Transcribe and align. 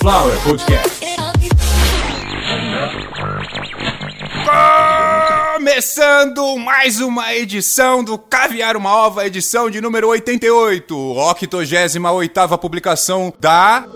Sunflower 0.00 0.40
Podcast. 0.44 1.00
Começando 5.54 6.56
mais 6.56 7.00
uma 7.02 7.34
edição 7.34 8.02
do 8.02 8.16
Caviar 8.16 8.78
uma 8.78 8.90
Ova, 8.96 9.26
edição 9.26 9.68
de 9.68 9.78
número 9.78 10.08
88, 10.08 10.94
88ª 10.96 12.56
publicação 12.56 13.30
da 13.38 13.86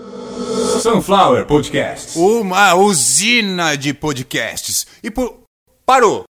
Sunflower 0.79 1.47
Podcast. 1.47 2.19
uma 2.19 2.75
usina 2.75 3.75
de 3.75 3.91
podcasts. 3.91 4.85
E 5.01 5.09
por... 5.09 5.39
Parou, 5.87 6.23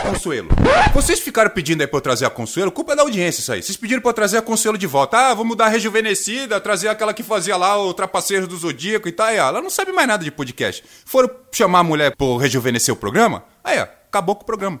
Aí, 0.00 0.12
Consuelo. 0.12 0.48
Vocês 0.94 1.20
ficaram 1.20 1.50
pedindo 1.50 1.80
aí 1.82 1.86
pra 1.86 1.98
eu 1.98 2.00
trazer 2.00 2.24
a 2.24 2.30
Consuelo, 2.30 2.72
culpa 2.72 2.92
é 2.92 2.96
da 2.96 3.02
audiência 3.02 3.40
isso 3.40 3.52
aí. 3.52 3.62
Vocês 3.62 3.76
pediram 3.76 4.00
pra 4.00 4.10
eu 4.10 4.14
trazer 4.14 4.38
a 4.38 4.42
Consuelo 4.42 4.78
de 4.78 4.86
volta. 4.86 5.16
Ah, 5.16 5.34
vamos 5.34 5.56
dar 5.56 5.66
a 5.66 5.68
rejuvenescida, 5.68 6.60
trazer 6.60 6.88
aquela 6.88 7.12
que 7.12 7.22
fazia 7.22 7.56
lá 7.56 7.78
o 7.78 7.92
Trapaceiro 7.92 8.46
do 8.46 8.56
Zodíaco 8.56 9.08
e 9.08 9.12
tal. 9.12 9.26
Ó, 9.26 9.30
ela 9.30 9.62
não 9.62 9.70
sabe 9.70 9.92
mais 9.92 10.08
nada 10.08 10.24
de 10.24 10.30
podcast. 10.30 10.82
Foram 11.04 11.30
chamar 11.52 11.80
a 11.80 11.84
mulher 11.84 12.16
pra 12.16 12.26
rejuvenescer 12.38 12.92
o 12.92 12.96
programa? 12.96 13.44
Aí, 13.62 13.78
ó, 13.78 13.82
acabou 13.82 14.34
com 14.36 14.42
o 14.42 14.46
programa. 14.46 14.80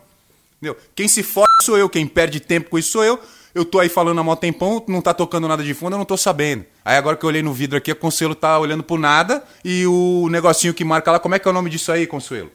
Entendeu? 0.56 0.76
Quem 0.94 1.08
se 1.08 1.22
fode 1.22 1.48
sou 1.64 1.76
eu, 1.76 1.88
quem 1.88 2.06
perde 2.06 2.40
tempo 2.40 2.70
com 2.70 2.78
isso 2.78 2.92
sou 2.92 3.04
eu. 3.04 3.18
Eu 3.54 3.64
tô 3.64 3.80
aí 3.80 3.88
falando 3.88 4.20
há 4.20 4.22
mó 4.22 4.36
tempão, 4.36 4.82
não 4.86 5.02
tá 5.02 5.12
tocando 5.12 5.48
nada 5.48 5.62
de 5.62 5.74
fundo, 5.74 5.94
eu 5.94 5.98
não 5.98 6.04
tô 6.04 6.16
sabendo. 6.16 6.64
Aí 6.84 6.96
agora 6.96 7.16
que 7.16 7.24
eu 7.24 7.28
olhei 7.28 7.42
no 7.42 7.52
vidro 7.52 7.76
aqui, 7.76 7.90
a 7.90 7.94
Consuelo 7.94 8.34
tá 8.34 8.58
olhando 8.58 8.82
pro 8.82 8.96
nada 8.96 9.42
e 9.64 9.84
o 9.86 10.28
negocinho 10.30 10.72
que 10.72 10.84
marca 10.84 11.10
lá, 11.10 11.18
como 11.18 11.34
é 11.34 11.38
que 11.38 11.48
é 11.48 11.50
o 11.50 11.54
nome 11.54 11.68
disso 11.68 11.90
aí, 11.90 12.06
Consuelo? 12.06 12.50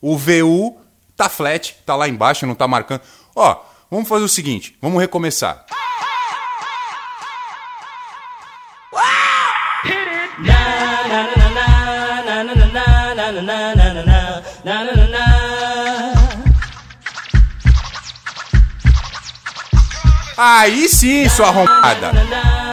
O 0.00 0.16
VU 0.16 0.78
tá 1.16 1.28
flat, 1.28 1.76
tá 1.84 1.96
lá 1.96 2.08
embaixo, 2.08 2.46
não 2.46 2.54
tá 2.54 2.66
marcando. 2.66 3.00
Ó, 3.34 3.56
vamos 3.90 4.08
fazer 4.08 4.24
o 4.24 4.28
seguinte, 4.28 4.76
vamos 4.80 5.00
recomeçar. 5.00 5.64
Aí 20.36 20.88
sim, 20.88 21.28
sua 21.28 21.46
arrombada. 21.48 22.12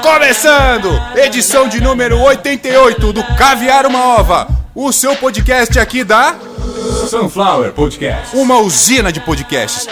Começando, 0.01 0.89
edição 1.15 1.67
de 1.67 1.79
número 1.79 2.19
88 2.19 3.13
do 3.13 3.23
Caviar 3.35 3.85
uma 3.85 4.03
Ova, 4.19 4.47
o 4.73 4.91
seu 4.91 5.15
podcast 5.15 5.79
aqui 5.79 6.03
da 6.03 6.35
Sunflower 7.11 7.73
Podcast. 7.73 8.33
uma 8.37 8.57
usina 8.59 9.11
de 9.11 9.19
podcasts. 9.19 9.85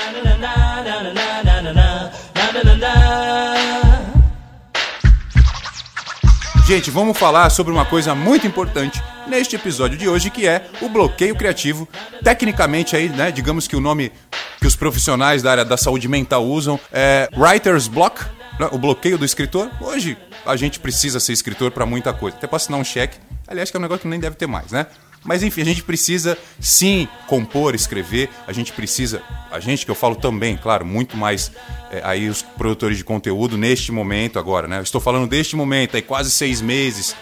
Gente, 6.66 6.90
vamos 6.90 7.18
falar 7.18 7.50
sobre 7.50 7.74
uma 7.74 7.84
coisa 7.84 8.16
muito 8.16 8.48
importante 8.48 9.04
neste 9.28 9.58
episódio 9.58 9.98
de 9.98 10.08
hoje, 10.08 10.30
que 10.30 10.48
é 10.48 10.66
o 10.82 10.88
bloqueio 10.88 11.36
criativo. 11.36 11.90
Tecnicamente 12.24 12.96
aí, 12.96 13.10
né, 13.10 13.32
digamos 13.32 13.68
que 13.68 13.76
o 13.76 13.82
nome 13.82 14.14
que 14.58 14.66
os 14.66 14.78
profissionais 14.78 15.44
da 15.44 15.52
área 15.52 15.66
da 15.66 15.76
saúde 15.76 16.08
mental 16.08 16.46
usam 16.46 16.80
é 16.90 17.28
writer's 17.36 17.90
block, 17.90 18.22
né, 18.58 18.70
o 18.72 18.78
bloqueio 18.78 19.18
do 19.18 19.26
escritor. 19.26 19.70
Hoje 19.82 20.18
a 20.46 20.56
gente 20.56 20.80
precisa 20.80 21.20
ser 21.20 21.34
escritor 21.34 21.70
para 21.70 21.86
muita 21.86 22.14
coisa, 22.14 22.38
até 22.38 22.48
para 22.48 22.56
assinar 22.56 22.80
um 22.80 22.86
cheque. 22.86 23.18
Aliás, 23.46 23.70
que 23.70 23.76
é 23.76 23.78
um 23.78 23.84
negócio 23.84 24.04
que 24.04 24.08
nem 24.08 24.22
deve 24.22 24.38
ter 24.38 24.48
mais, 24.48 24.72
né? 24.72 24.88
Mas 25.24 25.44
enfim, 25.44 25.62
a 25.62 25.66
gente 25.66 25.84
precisa 25.84 26.38
sim 26.60 27.08
compor, 27.28 27.76
escrever. 27.76 28.30
A 28.48 28.54
gente 28.54 28.72
precisa, 28.72 29.22
a 29.52 29.60
gente 29.60 29.86
que 29.86 29.92
eu 29.92 29.96
falo 29.96 30.16
também, 30.16 30.56
claro, 30.56 30.86
muito 30.86 31.18
mais 31.18 31.52
é, 31.92 32.02
aí 32.04 32.30
os 32.30 32.42
produtores 32.42 32.98
de 32.98 33.04
conteúdo 33.04 33.58
neste 33.58 33.92
momento 33.92 34.40
agora, 34.40 34.68
né? 34.68 34.78
Eu 34.78 34.84
estou 34.84 35.02
falando 35.02 35.28
deste 35.28 35.56
momento, 35.56 35.96
aí 35.96 36.02
quase 36.02 36.32
seis 36.32 36.62
meses. 36.62 37.16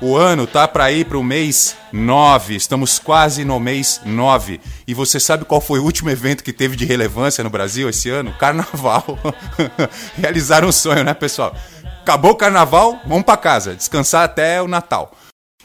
O 0.00 0.16
ano 0.16 0.46
tá 0.46 0.68
para 0.68 0.92
ir 0.92 1.06
para 1.06 1.18
o 1.18 1.24
mês 1.24 1.76
9, 1.92 2.54
estamos 2.54 3.00
quase 3.00 3.44
no 3.44 3.58
mês 3.58 4.00
9. 4.04 4.60
E 4.86 4.94
você 4.94 5.18
sabe 5.18 5.44
qual 5.44 5.60
foi 5.60 5.80
o 5.80 5.84
último 5.84 6.08
evento 6.08 6.44
que 6.44 6.52
teve 6.52 6.76
de 6.76 6.84
relevância 6.84 7.42
no 7.42 7.50
Brasil 7.50 7.88
esse 7.88 8.08
ano? 8.08 8.32
Carnaval. 8.34 9.04
Realizaram 10.16 10.68
um 10.68 10.72
sonho, 10.72 11.02
né, 11.02 11.14
pessoal? 11.14 11.52
Acabou 12.00 12.30
o 12.30 12.36
carnaval, 12.36 13.00
vamos 13.06 13.24
para 13.24 13.36
casa, 13.36 13.74
descansar 13.74 14.22
até 14.24 14.62
o 14.62 14.68
Natal. 14.68 15.16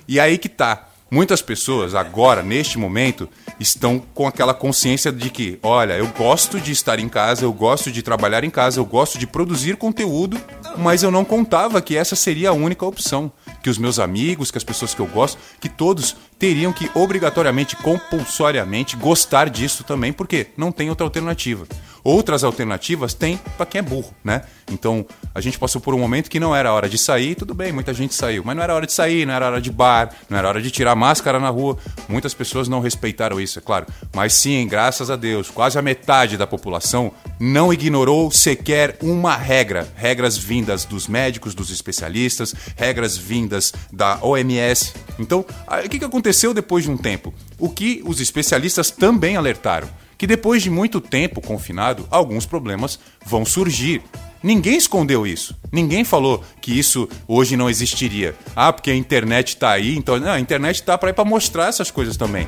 E 0.08 0.20
aí 0.20 0.40
que 0.40 0.50
tá. 0.50 0.88
Muitas 1.14 1.44
pessoas 1.44 1.94
agora, 1.94 2.42
neste 2.42 2.80
momento, 2.80 3.30
estão 3.60 4.00
com 4.16 4.26
aquela 4.26 4.52
consciência 4.52 5.12
de 5.12 5.30
que, 5.30 5.60
olha, 5.62 5.94
eu 5.94 6.08
gosto 6.08 6.60
de 6.60 6.72
estar 6.72 6.98
em 6.98 7.08
casa, 7.08 7.46
eu 7.46 7.54
gosto 7.54 7.92
de 7.92 8.02
trabalhar 8.02 8.44
em 8.44 8.50
casa, 8.50 8.80
eu 8.80 8.86
gosto 8.86 9.20
de 9.20 9.28
produzir 9.28 9.76
conteúdo, 9.76 10.42
mas 10.76 11.04
eu 11.04 11.12
não 11.12 11.24
contava 11.24 11.80
que 11.84 11.96
essa 11.96 12.16
seria 12.16 12.50
a 12.50 12.54
única 12.54 12.84
opção. 12.84 13.32
Que 13.62 13.70
os 13.70 13.78
meus 13.78 14.00
amigos, 14.00 14.50
que 14.50 14.58
as 14.58 14.64
pessoas 14.64 14.96
que 14.96 15.02
eu 15.02 15.06
gosto, 15.06 15.38
que 15.62 15.70
todos 15.70 16.16
teriam 16.40 16.74
que 16.74 16.90
obrigatoriamente, 16.96 17.76
compulsoriamente 17.76 18.96
gostar 18.96 19.52
disso 19.52 19.84
também, 19.84 20.12
porque 20.12 20.48
não 20.58 20.72
tem 20.72 20.90
outra 20.90 21.06
alternativa. 21.06 21.68
Outras 22.04 22.44
alternativas 22.44 23.14
tem 23.14 23.40
para 23.56 23.66
quem 23.66 23.80
é 23.80 23.82
burro, 23.82 24.14
né? 24.24 24.42
Então, 24.72 25.06
a 25.34 25.40
gente 25.40 25.58
passou 25.58 25.80
por 25.80 25.94
um 25.94 26.00
momento 26.00 26.30
que 26.30 26.40
não 26.40 26.56
era 26.56 26.74
hora 26.74 26.90
de 26.90 26.98
sair, 26.98 27.36
tudo 27.36 27.54
bem, 27.54 27.72
muita 27.72 27.94
gente 27.94 28.14
saiu, 28.14 28.44
mas 28.46 28.56
não 28.56 28.64
era 28.64 28.76
hora 28.76 28.86
de 28.86 28.92
sair, 28.92 29.26
não 29.26 29.34
era 29.34 29.46
hora 29.46 29.62
de 29.62 29.72
bar, 29.72 30.14
não 30.30 30.38
era 30.38 30.48
hora 30.48 30.62
de 30.62 30.70
tirar 30.70 30.96
máscara 30.96 31.40
na 31.40 31.50
rua. 31.50 31.78
Muitas 32.10 32.34
pessoas 32.34 32.68
não 32.68 32.82
respeitaram 32.82 33.40
isso, 33.40 33.60
é 33.60 33.62
claro. 33.62 33.86
Mas 34.14 34.34
sim, 34.34 34.68
graças 34.68 35.10
a 35.10 35.16
Deus, 35.16 35.50
quase 35.50 35.80
a 35.80 35.82
metade 35.82 36.38
da 36.38 36.46
população 36.46 37.14
não 37.40 37.74
ignorou 37.74 38.32
sequer 38.32 38.98
uma 39.02 39.36
regra. 39.36 39.88
Regras 39.96 40.38
vindas 40.38 40.86
dos 40.86 41.08
médicos, 41.08 41.56
dos 41.56 41.70
especialistas, 41.70 42.54
regras 42.76 43.18
vindas 43.18 43.74
da 43.92 44.20
OMS. 44.22 44.94
Então, 45.20 45.46
o 45.86 45.90
que 45.90 46.04
aconteceu 46.04 46.54
depois 46.54 46.84
de 46.84 46.92
um 46.92 46.98
tempo? 46.98 47.34
O 47.58 47.70
que 47.70 48.02
os 48.06 48.20
especialistas 48.20 48.92
também 48.92 49.38
alertaram 49.38 49.88
que 50.24 50.28
depois 50.28 50.64
de 50.64 50.70
muito 50.70 51.02
tempo 51.02 51.42
confinado, 51.42 52.08
alguns 52.10 52.46
problemas 52.46 52.98
vão 53.26 53.44
surgir. 53.44 54.02
Ninguém 54.42 54.78
escondeu 54.78 55.28
isso. 55.28 55.54
Ninguém 55.70 56.06
falou 56.06 56.42
que 56.62 56.80
isso 56.80 57.10
hoje 57.28 57.58
não 57.58 57.70
existiria. 57.70 58.34
Ah, 58.56 58.72
porque 58.72 58.90
a 58.90 58.96
internet 58.96 59.58
tá 59.58 59.72
aí, 59.72 59.98
então. 59.98 60.18
Não, 60.18 60.32
a 60.32 60.40
internet 60.40 60.82
tá 60.82 60.98
para 60.98 61.10
ir 61.10 61.14
para 61.14 61.26
mostrar 61.26 61.68
essas 61.68 61.92
coisas 61.92 62.16
também. 62.16 62.48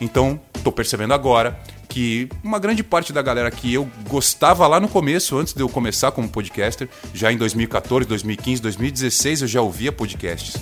Então, 0.00 0.40
tô 0.62 0.70
percebendo 0.70 1.12
agora 1.12 1.58
que 1.88 2.28
uma 2.40 2.60
grande 2.60 2.84
parte 2.84 3.12
da 3.12 3.20
galera 3.20 3.50
que 3.50 3.74
eu 3.74 3.90
gostava 4.08 4.64
lá 4.68 4.78
no 4.78 4.86
começo, 4.86 5.36
antes 5.36 5.52
de 5.52 5.60
eu 5.60 5.68
começar 5.68 6.12
como 6.12 6.28
podcaster, 6.28 6.88
já 7.12 7.32
em 7.32 7.36
2014, 7.36 8.06
2015, 8.06 8.62
2016 8.62 9.42
eu 9.42 9.48
já 9.48 9.60
ouvia 9.60 9.90
podcasts. 9.90 10.54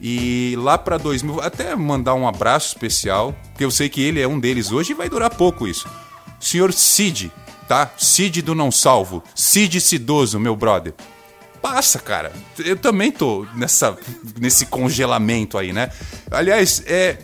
E 0.00 0.54
lá 0.58 0.78
para 0.78 0.96
2000, 0.96 1.34
vou 1.34 1.42
até 1.42 1.76
mandar 1.76 2.14
um 2.14 2.26
abraço 2.26 2.68
especial, 2.68 3.34
porque 3.50 3.64
eu 3.64 3.70
sei 3.70 3.88
que 3.88 4.00
ele 4.00 4.20
é 4.20 4.26
um 4.26 4.40
deles 4.40 4.72
hoje 4.72 4.92
e 4.92 4.94
vai 4.94 5.08
durar 5.08 5.34
pouco 5.34 5.68
isso. 5.68 5.86
Senhor 6.40 6.72
Cid, 6.72 7.30
tá? 7.68 7.90
Cid 7.98 8.40
do 8.40 8.54
Não 8.54 8.70
Salvo. 8.70 9.22
Cid 9.34 9.80
Cidoso, 9.80 10.40
meu 10.40 10.56
brother. 10.56 10.94
Passa, 11.60 11.98
cara. 11.98 12.32
Eu 12.58 12.76
também 12.76 13.12
tô 13.12 13.46
nessa, 13.54 13.96
nesse 14.40 14.64
congelamento 14.64 15.58
aí, 15.58 15.72
né? 15.72 15.90
Aliás, 16.30 16.82
é, 16.86 17.18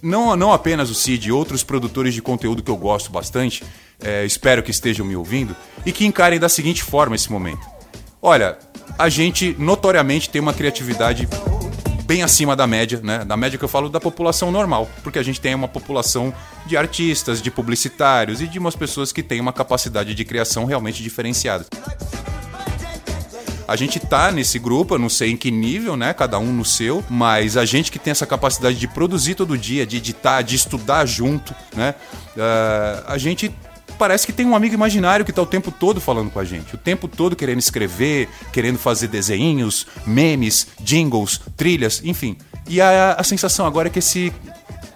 não, 0.00 0.36
não 0.36 0.52
apenas 0.52 0.90
o 0.90 0.94
Cid, 0.94 1.32
outros 1.32 1.64
produtores 1.64 2.14
de 2.14 2.22
conteúdo 2.22 2.62
que 2.62 2.70
eu 2.70 2.76
gosto 2.76 3.10
bastante, 3.10 3.64
é, 4.00 4.24
espero 4.24 4.62
que 4.62 4.70
estejam 4.70 5.04
me 5.04 5.16
ouvindo, 5.16 5.56
e 5.84 5.90
que 5.90 6.06
encarem 6.06 6.38
da 6.38 6.48
seguinte 6.48 6.84
forma 6.84 7.16
esse 7.16 7.30
momento. 7.30 7.66
Olha, 8.20 8.56
a 8.96 9.08
gente 9.08 9.56
notoriamente 9.58 10.30
tem 10.30 10.40
uma 10.40 10.54
criatividade 10.54 11.28
bem 12.02 12.22
acima 12.22 12.54
da 12.54 12.66
média, 12.66 13.00
né? 13.02 13.24
Da 13.24 13.36
média 13.36 13.58
que 13.58 13.64
eu 13.64 13.68
falo 13.68 13.88
da 13.88 14.00
população 14.00 14.50
normal, 14.50 14.88
porque 15.02 15.18
a 15.18 15.22
gente 15.22 15.40
tem 15.40 15.54
uma 15.54 15.68
população 15.68 16.32
de 16.66 16.76
artistas, 16.76 17.40
de 17.40 17.50
publicitários 17.50 18.40
e 18.40 18.46
de 18.46 18.58
umas 18.58 18.76
pessoas 18.76 19.12
que 19.12 19.22
têm 19.22 19.40
uma 19.40 19.52
capacidade 19.52 20.14
de 20.14 20.24
criação 20.24 20.64
realmente 20.64 21.02
diferenciada. 21.02 21.66
A 23.66 23.76
gente 23.76 23.98
tá 23.98 24.30
nesse 24.30 24.58
grupo, 24.58 24.94
eu 24.94 24.98
não 24.98 25.08
sei 25.08 25.30
em 25.30 25.36
que 25.36 25.50
nível, 25.50 25.96
né? 25.96 26.12
Cada 26.12 26.38
um 26.38 26.52
no 26.52 26.64
seu, 26.64 27.02
mas 27.08 27.56
a 27.56 27.64
gente 27.64 27.90
que 27.90 27.98
tem 27.98 28.10
essa 28.10 28.26
capacidade 28.26 28.76
de 28.76 28.86
produzir 28.88 29.34
todo 29.34 29.56
dia, 29.56 29.86
de 29.86 29.96
editar, 29.96 30.42
de 30.42 30.56
estudar 30.56 31.06
junto, 31.06 31.54
né? 31.74 31.94
Uh, 32.36 33.04
a 33.06 33.16
gente 33.16 33.54
parece 34.02 34.26
que 34.26 34.32
tem 34.32 34.44
um 34.44 34.56
amigo 34.56 34.74
imaginário 34.74 35.24
que 35.24 35.32
tá 35.32 35.40
o 35.40 35.46
tempo 35.46 35.70
todo 35.70 36.00
falando 36.00 36.28
com 36.28 36.40
a 36.40 36.44
gente, 36.44 36.74
o 36.74 36.78
tempo 36.78 37.06
todo 37.06 37.36
querendo 37.36 37.60
escrever, 37.60 38.28
querendo 38.52 38.76
fazer 38.76 39.06
desenhos, 39.06 39.86
memes, 40.04 40.66
jingles, 40.80 41.40
trilhas, 41.56 42.02
enfim. 42.04 42.36
E 42.68 42.80
a, 42.80 43.12
a 43.12 43.22
sensação 43.22 43.64
agora 43.64 43.86
é 43.86 43.90
que 43.92 44.00
esse 44.00 44.32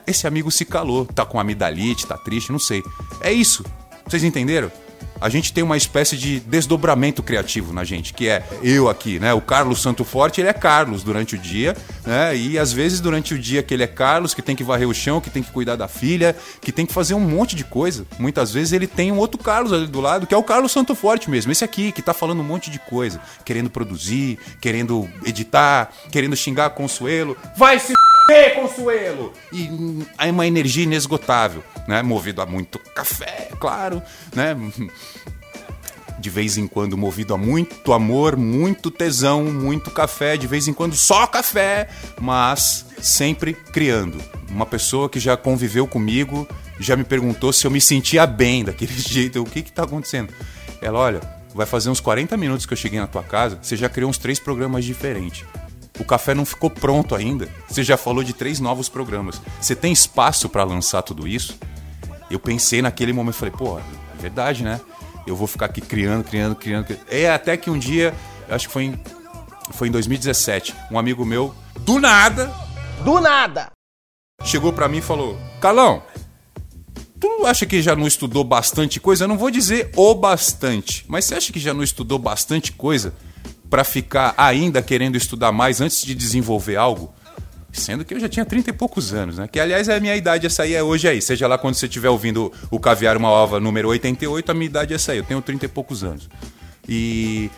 esse 0.09 0.27
amigo 0.27 0.51
se 0.51 0.65
calou, 0.65 1.05
tá 1.07 1.25
com 1.25 1.39
amidalite, 1.39 2.05
tá 2.05 2.19
triste, 2.19 2.51
não 2.51 2.59
sei. 2.59 2.83
É 3.21 3.33
isso. 3.33 3.65
Vocês 4.09 4.25
entenderam? 4.25 4.73
A 5.21 5.29
gente 5.29 5.53
tem 5.53 5.65
uma 5.65 5.77
espécie 5.77 6.17
de 6.17 6.41
desdobramento 6.41 7.23
criativo 7.23 7.73
na 7.73 7.85
gente, 7.85 8.13
que 8.13 8.29
é 8.29 8.45
eu 8.63 8.89
aqui, 8.89 9.19
né? 9.19 9.33
O 9.33 9.41
Carlos 9.41 9.81
Santo 9.81 10.05
Forte, 10.05 10.41
ele 10.41 10.49
é 10.49 10.53
Carlos 10.53 11.03
durante 11.03 11.35
o 11.35 11.39
dia, 11.39 11.77
né? 12.05 12.37
E 12.37 12.59
às 12.59 12.73
vezes 12.73 13.01
durante 13.01 13.35
o 13.35 13.39
dia 13.39 13.63
que 13.63 13.73
ele 13.73 13.83
é 13.83 13.87
Carlos, 13.87 14.35
que 14.35 14.43
tem 14.43 14.55
que 14.55 14.65
varrer 14.65 14.89
o 14.89 14.95
chão, 14.95 15.21
que 15.21 15.31
tem 15.31 15.43
que 15.43 15.51
cuidar 15.51 15.77
da 15.77 15.89
filha, 15.89 16.37
que 16.61 16.71
tem 16.71 16.85
que 16.85 16.93
fazer 16.93 17.15
um 17.15 17.21
monte 17.21 17.57
de 17.57 17.65
coisa. 17.65 18.07
Muitas 18.19 18.53
vezes 18.53 18.73
ele 18.73 18.87
tem 18.87 19.11
um 19.11 19.19
outro 19.19 19.39
Carlos 19.43 19.73
ali 19.73 19.87
do 19.87 20.01
lado, 20.01 20.27
que 20.27 20.35
é 20.35 20.37
o 20.37 20.43
Carlos 20.43 20.73
Santo 20.73 20.95
Forte 20.95 21.31
mesmo, 21.31 21.51
esse 21.51 21.65
aqui, 21.65 21.93
que 21.93 22.03
tá 22.03 22.13
falando 22.13 22.41
um 22.41 22.45
monte 22.45 22.71
de 22.71 22.79
coisa, 22.79 23.21
querendo 23.45 23.71
produzir, 23.71 24.39
querendo 24.61 25.09
editar, 25.25 25.91
querendo 26.11 26.37
xingar 26.37 26.71
Consuelo. 26.71 27.37
Vai 27.57 27.79
se 27.79 27.93
Ei, 28.29 28.51
Consuelo! 28.51 29.33
E 29.53 29.69
aí 30.19 30.31
uma 30.31 30.47
energia 30.47 30.83
inesgotável, 30.83 31.63
né? 31.87 32.03
Movido 32.03 32.43
a 32.43 32.47
muito 32.47 32.79
café, 32.79 33.51
claro, 33.61 34.03
né? 34.35 34.57
De 36.19 36.31
vez 36.31 36.57
em 36.57 36.67
quando 36.67 36.97
movido 36.97 37.35
a 37.35 37.39
muito 37.39 37.93
amor, 37.93 38.37
muito 38.37 38.91
tesão, 38.91 39.45
muito 39.45 39.91
café, 39.91 40.37
de 40.37 40.47
vez 40.47 40.67
em 40.67 40.73
quando 40.73 40.97
só 40.97 41.27
café, 41.27 41.89
mas 42.21 42.87
sempre 43.01 43.55
criando. 43.55 44.21
Uma 44.51 44.67
pessoa 44.67 45.09
que 45.09 45.21
já 45.21 45.37
conviveu 45.37 45.87
comigo, 45.87 46.49
já 46.81 46.97
me 46.97 47.05
perguntou 47.05 47.53
se 47.53 47.67
eu 47.67 47.71
me 47.71 47.81
sentia 47.81 48.27
bem 48.27 48.65
daquele 48.65 48.93
jeito, 48.99 49.41
o 49.43 49.47
que 49.47 49.63
que 49.63 49.71
tá 49.71 49.85
acontecendo? 49.85 50.33
Ela, 50.83 50.99
olha, 50.99 51.21
vai 51.55 51.67
fazer 51.67 51.91
uns 51.91 52.01
40 52.01 52.37
minutos 52.37 52.67
que 52.67 52.73
eu 52.73 52.77
cheguei 52.77 52.99
na 52.99 53.07
tua 53.07 53.23
casa, 53.23 53.59
você 53.63 53.77
já 53.77 53.89
criou 53.89 54.11
uns 54.11 54.19
três 54.19 54.41
programas 54.41 54.85
diferentes. 54.85 55.45
O 55.99 56.05
café 56.05 56.35
não 56.35 56.45
ficou 56.45 56.69
pronto 56.71 57.15
ainda. 57.15 57.49
Você 57.69 57.83
já 57.83 57.97
falou 57.97 58.23
de 58.23 58.33
três 58.33 58.61
novos 58.61 58.89
programas. 58.89 59.41
Você 59.61 59.75
tem 59.75 59.93
espaço 59.93 60.49
para 60.49 60.65
lançar 60.65 61.03
tudo 61.03 61.27
isso? 61.27 61.59
Eu 62.31 62.39
pensei 62.39 62.83
naquele 62.83 63.13
momento, 63.13 63.35
falei, 63.35 63.55
pô, 63.57 63.79
é 63.79 63.83
verdade, 64.21 64.63
né? 64.63 64.81
Eu 65.27 65.35
vou 65.37 65.47
ficar 65.47 65.67
aqui 65.67 65.81
criando, 65.81 66.25
criando, 66.25 66.55
criando. 66.55 66.85
criando. 66.85 67.03
É 67.09 67.31
até 67.31 67.57
que 67.57 67.71
um 67.71 67.79
dia, 67.79 68.15
acho 68.49 68.67
que 68.67 68.73
foi 68.73 68.85
em, 68.85 69.01
foi 69.71 69.89
em 69.89 69.91
2017, 69.91 70.75
um 70.91 70.99
amigo 70.99 71.25
meu, 71.25 71.55
do 71.81 71.99
nada, 71.99 72.53
Do 73.05 73.21
nada! 73.21 73.71
chegou 74.45 74.73
pra 74.73 74.89
mim 74.89 74.99
e 74.99 75.03
falou: 75.03 75.39
Calão, 75.61 76.03
tu 77.21 77.47
acha 77.47 77.67
que 77.67 77.83
já 77.83 77.95
não 77.97 78.07
estudou 78.07 78.45
bastante 78.45 79.01
coisa? 79.01 79.25
Eu 79.25 79.29
não 79.29 79.39
vou 79.39 79.51
dizer 79.51 79.91
o 79.97 80.15
bastante, 80.15 81.05
mas 81.09 81.25
você 81.25 81.35
acha 81.35 81.53
que 81.53 81.59
já 81.59 81.75
não 81.75 81.83
estudou 81.83 82.19
bastante 82.19 82.73
coisa 82.73 83.15
pra 83.71 83.85
ficar 83.85 84.35
ainda 84.37 84.81
querendo 84.83 85.17
estudar 85.17 85.53
mais 85.53 85.81
antes 85.81 86.03
de 86.03 86.15
desenvolver 86.15 86.77
algo? 86.77 87.13
Sendo 87.73 88.05
que 88.07 88.15
eu 88.15 88.21
já 88.21 88.29
tinha 88.29 88.45
30 88.47 88.71
e 88.71 88.73
poucos 88.73 89.13
anos, 89.13 89.37
né? 89.37 89.47
Que 89.47 89.61
aliás 89.61 89.87
é 89.89 89.97
a 89.97 90.01
minha 90.01 90.17
idade 90.17 90.47
essa 90.47 90.63
aí, 90.63 90.75
é 90.75 90.83
hoje 90.83 91.07
aí. 91.09 91.21
Seja 91.21 91.47
lá 91.47 91.59
quando 91.59 91.75
você 91.75 91.85
estiver 91.87 92.09
ouvindo 92.09 92.51
o 92.71 92.81
Caviar 92.81 93.17
Uma 93.19 93.29
Ova 93.29 93.61
número 93.61 93.89
88, 93.89 94.51
a 94.51 94.55
minha 94.55 94.65
idade 94.67 94.93
é 94.95 94.97
essa 94.97 95.13
aí. 95.13 95.19
Eu 95.19 95.25
tenho 95.25 95.43
30 95.43 95.67
e 95.67 95.69
poucos 95.69 96.03
anos. 96.03 96.27
E 96.89 97.51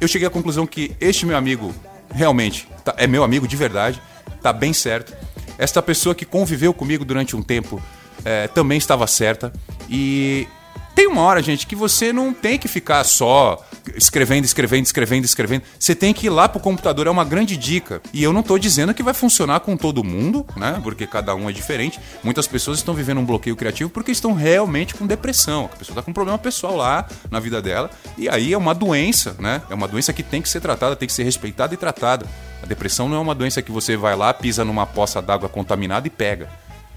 eu 0.00 0.08
cheguei 0.08 0.26
à 0.26 0.30
conclusão 0.30 0.66
que 0.66 0.96
este 0.98 1.26
meu 1.26 1.36
amigo 1.36 1.74
realmente 2.10 2.66
tá- 2.82 2.94
é 2.96 3.06
meu 3.06 3.22
amigo 3.22 3.46
de 3.46 3.54
verdade, 3.56 4.00
tá 4.40 4.52
bem 4.54 4.72
certo. 4.72 5.14
Esta 5.58 5.82
pessoa 5.82 6.14
que 6.14 6.24
conviveu 6.24 6.72
comigo 6.72 7.04
durante 7.04 7.36
um 7.36 7.42
tempo 7.42 7.82
é, 8.24 8.48
também 8.48 8.78
estava 8.78 9.06
certa. 9.06 9.52
E 9.88 10.48
tem 10.94 11.08
uma 11.08 11.20
hora, 11.22 11.42
gente, 11.42 11.66
que 11.66 11.76
você 11.76 12.10
não 12.12 12.32
tem 12.32 12.58
que 12.58 12.68
ficar 12.68 13.04
só 13.04 13.62
escrevendo, 14.02 14.44
escrevendo, 14.44 14.84
escrevendo, 14.84 15.24
escrevendo. 15.24 15.62
Você 15.78 15.94
tem 15.94 16.12
que 16.12 16.26
ir 16.26 16.30
lá 16.30 16.48
pro 16.48 16.60
computador, 16.60 17.06
é 17.06 17.10
uma 17.10 17.24
grande 17.24 17.56
dica. 17.56 18.02
E 18.12 18.22
eu 18.22 18.32
não 18.32 18.42
tô 18.42 18.58
dizendo 18.58 18.92
que 18.92 19.02
vai 19.02 19.14
funcionar 19.14 19.60
com 19.60 19.76
todo 19.76 20.02
mundo, 20.02 20.44
né? 20.56 20.80
Porque 20.82 21.06
cada 21.06 21.34
um 21.34 21.48
é 21.48 21.52
diferente. 21.52 22.00
Muitas 22.22 22.46
pessoas 22.46 22.78
estão 22.78 22.94
vivendo 22.94 23.18
um 23.18 23.24
bloqueio 23.24 23.56
criativo 23.56 23.90
porque 23.90 24.10
estão 24.10 24.32
realmente 24.32 24.94
com 24.94 25.06
depressão. 25.06 25.66
A 25.72 25.76
pessoa 25.76 25.96
tá 25.96 26.02
com 26.02 26.10
um 26.10 26.14
problema 26.14 26.38
pessoal 26.38 26.76
lá 26.76 27.06
na 27.30 27.40
vida 27.40 27.62
dela. 27.62 27.90
E 28.18 28.28
aí 28.28 28.52
é 28.52 28.58
uma 28.58 28.74
doença, 28.74 29.36
né? 29.38 29.62
É 29.70 29.74
uma 29.74 29.88
doença 29.88 30.12
que 30.12 30.22
tem 30.22 30.42
que 30.42 30.48
ser 30.48 30.60
tratada, 30.60 30.96
tem 30.96 31.06
que 31.06 31.14
ser 31.14 31.24
respeitada 31.24 31.72
e 31.74 31.76
tratada. 31.76 32.26
A 32.62 32.66
depressão 32.66 33.08
não 33.08 33.16
é 33.16 33.20
uma 33.20 33.34
doença 33.34 33.62
que 33.62 33.72
você 33.72 33.96
vai 33.96 34.16
lá, 34.16 34.32
pisa 34.32 34.64
numa 34.64 34.86
poça 34.86 35.20
d'água 35.20 35.48
contaminada 35.48 36.06
e 36.06 36.10
pega. 36.10 36.48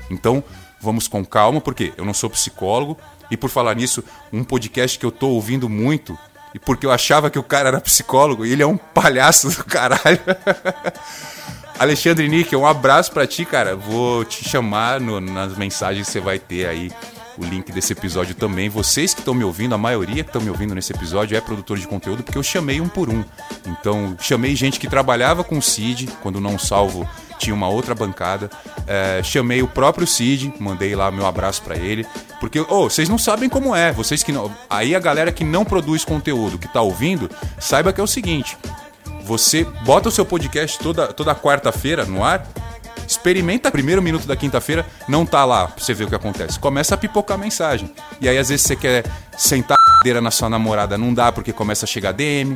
Então, 0.10 0.44
vamos 0.80 1.08
com 1.08 1.26
calma, 1.26 1.60
porque 1.60 1.94
eu 1.98 2.06
não 2.06 2.14
sou 2.14 2.30
psicólogo. 2.30 2.98
E 3.32 3.36
por 3.36 3.50
falar 3.50 3.76
nisso, 3.76 4.04
um 4.32 4.44
podcast 4.44 5.00
que 5.00 5.06
eu 5.06 5.12
tô 5.12 5.30
ouvindo 5.30 5.68
muito, 5.68 6.18
e 6.56 6.60
porque 6.60 6.86
eu 6.86 6.92
achava 6.92 7.30
que 7.30 7.38
o 7.38 7.44
cara 7.44 7.68
era 7.68 7.82
psicólogo, 7.82 8.46
e 8.46 8.52
ele 8.54 8.64
é 8.64 8.66
um 8.66 8.78
palhaço 8.78 9.50
do 9.50 9.66
caralho. 9.66 10.22
Alexandre 11.78 12.30
Níquel, 12.30 12.62
um 12.62 12.66
abraço 12.66 13.12
pra 13.12 13.28
ti, 13.28 13.44
cara. 13.44 13.76
Vou 13.76 14.24
te 14.24 14.48
chamar 14.48 15.02
no- 15.02 15.20
nas 15.20 15.58
mensagens 15.58 16.08
você 16.08 16.22
vai 16.22 16.40
ter 16.40 16.66
aí 16.66 16.90
o 17.38 17.44
link 17.44 17.70
desse 17.74 17.92
episódio 17.92 18.34
também. 18.34 18.70
Vocês 18.70 19.14
que 19.14 19.20
estão 19.20 19.34
me 19.34 19.44
ouvindo, 19.44 19.76
a 19.76 19.78
maioria 19.78 20.24
que 20.24 20.30
estão 20.30 20.42
me 20.42 20.50
ouvindo 20.50 20.74
nesse 20.74 20.94
episódio 20.94 21.38
é 21.38 21.42
produtor 21.42 21.78
de 21.78 21.86
conteúdo, 21.86 22.24
porque 22.24 22.38
eu 22.38 22.44
chamei 22.44 22.80
um 22.80 22.88
por 22.88 23.10
um. 23.10 23.26
Então, 23.68 24.16
chamei 24.22 24.56
gente 24.56 24.80
que 24.80 24.88
trabalhava 24.88 25.44
com 25.44 25.58
o 25.58 25.62
Cid, 25.62 26.08
quando 26.24 26.40
não 26.40 26.58
salvo 26.58 27.06
tinha 27.38 27.54
uma 27.54 27.68
outra 27.68 27.94
bancada. 27.96 28.50
É, 28.88 29.22
chamei 29.24 29.62
o 29.62 29.68
próprio 29.68 30.08
Cid, 30.08 30.54
mandei 30.60 30.96
lá 30.96 31.12
meu 31.12 31.26
abraço 31.26 31.62
pra 31.62 31.76
ele. 31.76 32.06
Porque, 32.40 32.60
ô, 32.60 32.90
vocês 32.90 33.10
não 33.10 33.18
sabem 33.18 33.50
como 33.50 33.76
é. 33.76 33.92
Vocês 33.92 34.24
que 34.24 34.32
não. 34.32 34.52
Aí 34.70 34.96
a 34.96 35.00
galera 35.00 35.32
que 35.32 35.44
não 35.44 35.66
produz 35.66 36.04
conteúdo, 36.06 36.58
que 36.58 36.68
tá 36.68 36.82
ouvindo, 36.82 37.30
saiba 37.60 37.94
que 37.94 38.02
é 38.02 38.04
o 38.04 38.08
seguinte. 38.08 38.58
Você 39.24 39.64
bota 39.84 40.10
o 40.10 40.12
seu 40.12 40.26
podcast 40.26 40.78
toda, 40.78 41.08
toda 41.08 41.34
quarta-feira 41.34 42.06
no 42.06 42.24
ar, 42.24 42.48
experimenta 43.08 43.72
primeiro 43.72 44.02
minuto 44.02 44.28
da 44.28 44.36
quinta-feira, 44.36 44.86
não 45.08 45.26
tá 45.26 45.44
lá 45.46 45.68
pra 45.68 45.84
você 45.84 45.94
ver 45.94 46.04
o 46.04 46.08
que 46.08 46.16
acontece. 46.16 46.60
Começa 46.60 46.94
a 46.94 46.98
pipocar 46.98 47.38
mensagem. 47.38 47.92
E 48.22 48.30
aí, 48.30 48.38
às 48.38 48.50
vezes, 48.50 48.66
você 48.66 48.76
quer 48.76 49.04
sentar 49.36 49.78
a 49.78 50.22
na 50.22 50.30
sua 50.30 50.48
namorada, 50.48 51.00
não 51.00 51.12
dá 51.12 51.32
porque 51.32 51.52
começa 51.52 51.86
a 51.86 51.88
chegar 51.88 52.12
DM. 52.12 52.56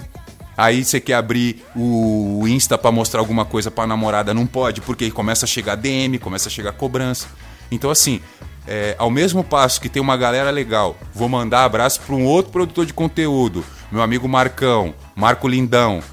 Aí 0.59 0.83
você 0.83 0.99
quer 0.99 1.13
abrir 1.13 1.63
o 1.73 2.45
Insta 2.45 2.77
pra 2.77 2.91
mostrar 2.91 3.21
alguma 3.21 3.45
coisa 3.45 3.71
pra 3.71 3.87
namorada, 3.87 4.33
não 4.33 4.45
pode, 4.45 4.81
porque 4.81 5.09
começa 5.09 5.45
a 5.45 5.47
chegar 5.47 5.75
DM, 5.75 6.19
começa 6.19 6.49
a 6.49 6.51
chegar 6.51 6.73
cobrança. 6.73 7.27
Então, 7.71 7.89
assim, 7.89 8.19
é, 8.67 8.93
ao 8.99 9.09
mesmo 9.09 9.41
passo 9.41 9.79
que 9.79 9.87
tem 9.87 10.01
uma 10.01 10.17
galera 10.17 10.51
legal, 10.51 10.97
vou 11.13 11.29
mandar 11.29 11.63
abraço 11.63 12.01
para 12.01 12.13
um 12.13 12.25
outro 12.25 12.51
produtor 12.51 12.85
de 12.85 12.91
conteúdo, 12.91 13.63
meu 13.89 14.01
amigo 14.01 14.27
Marcão, 14.27 14.93
Marco 15.15 15.47
Lindão. 15.47 16.03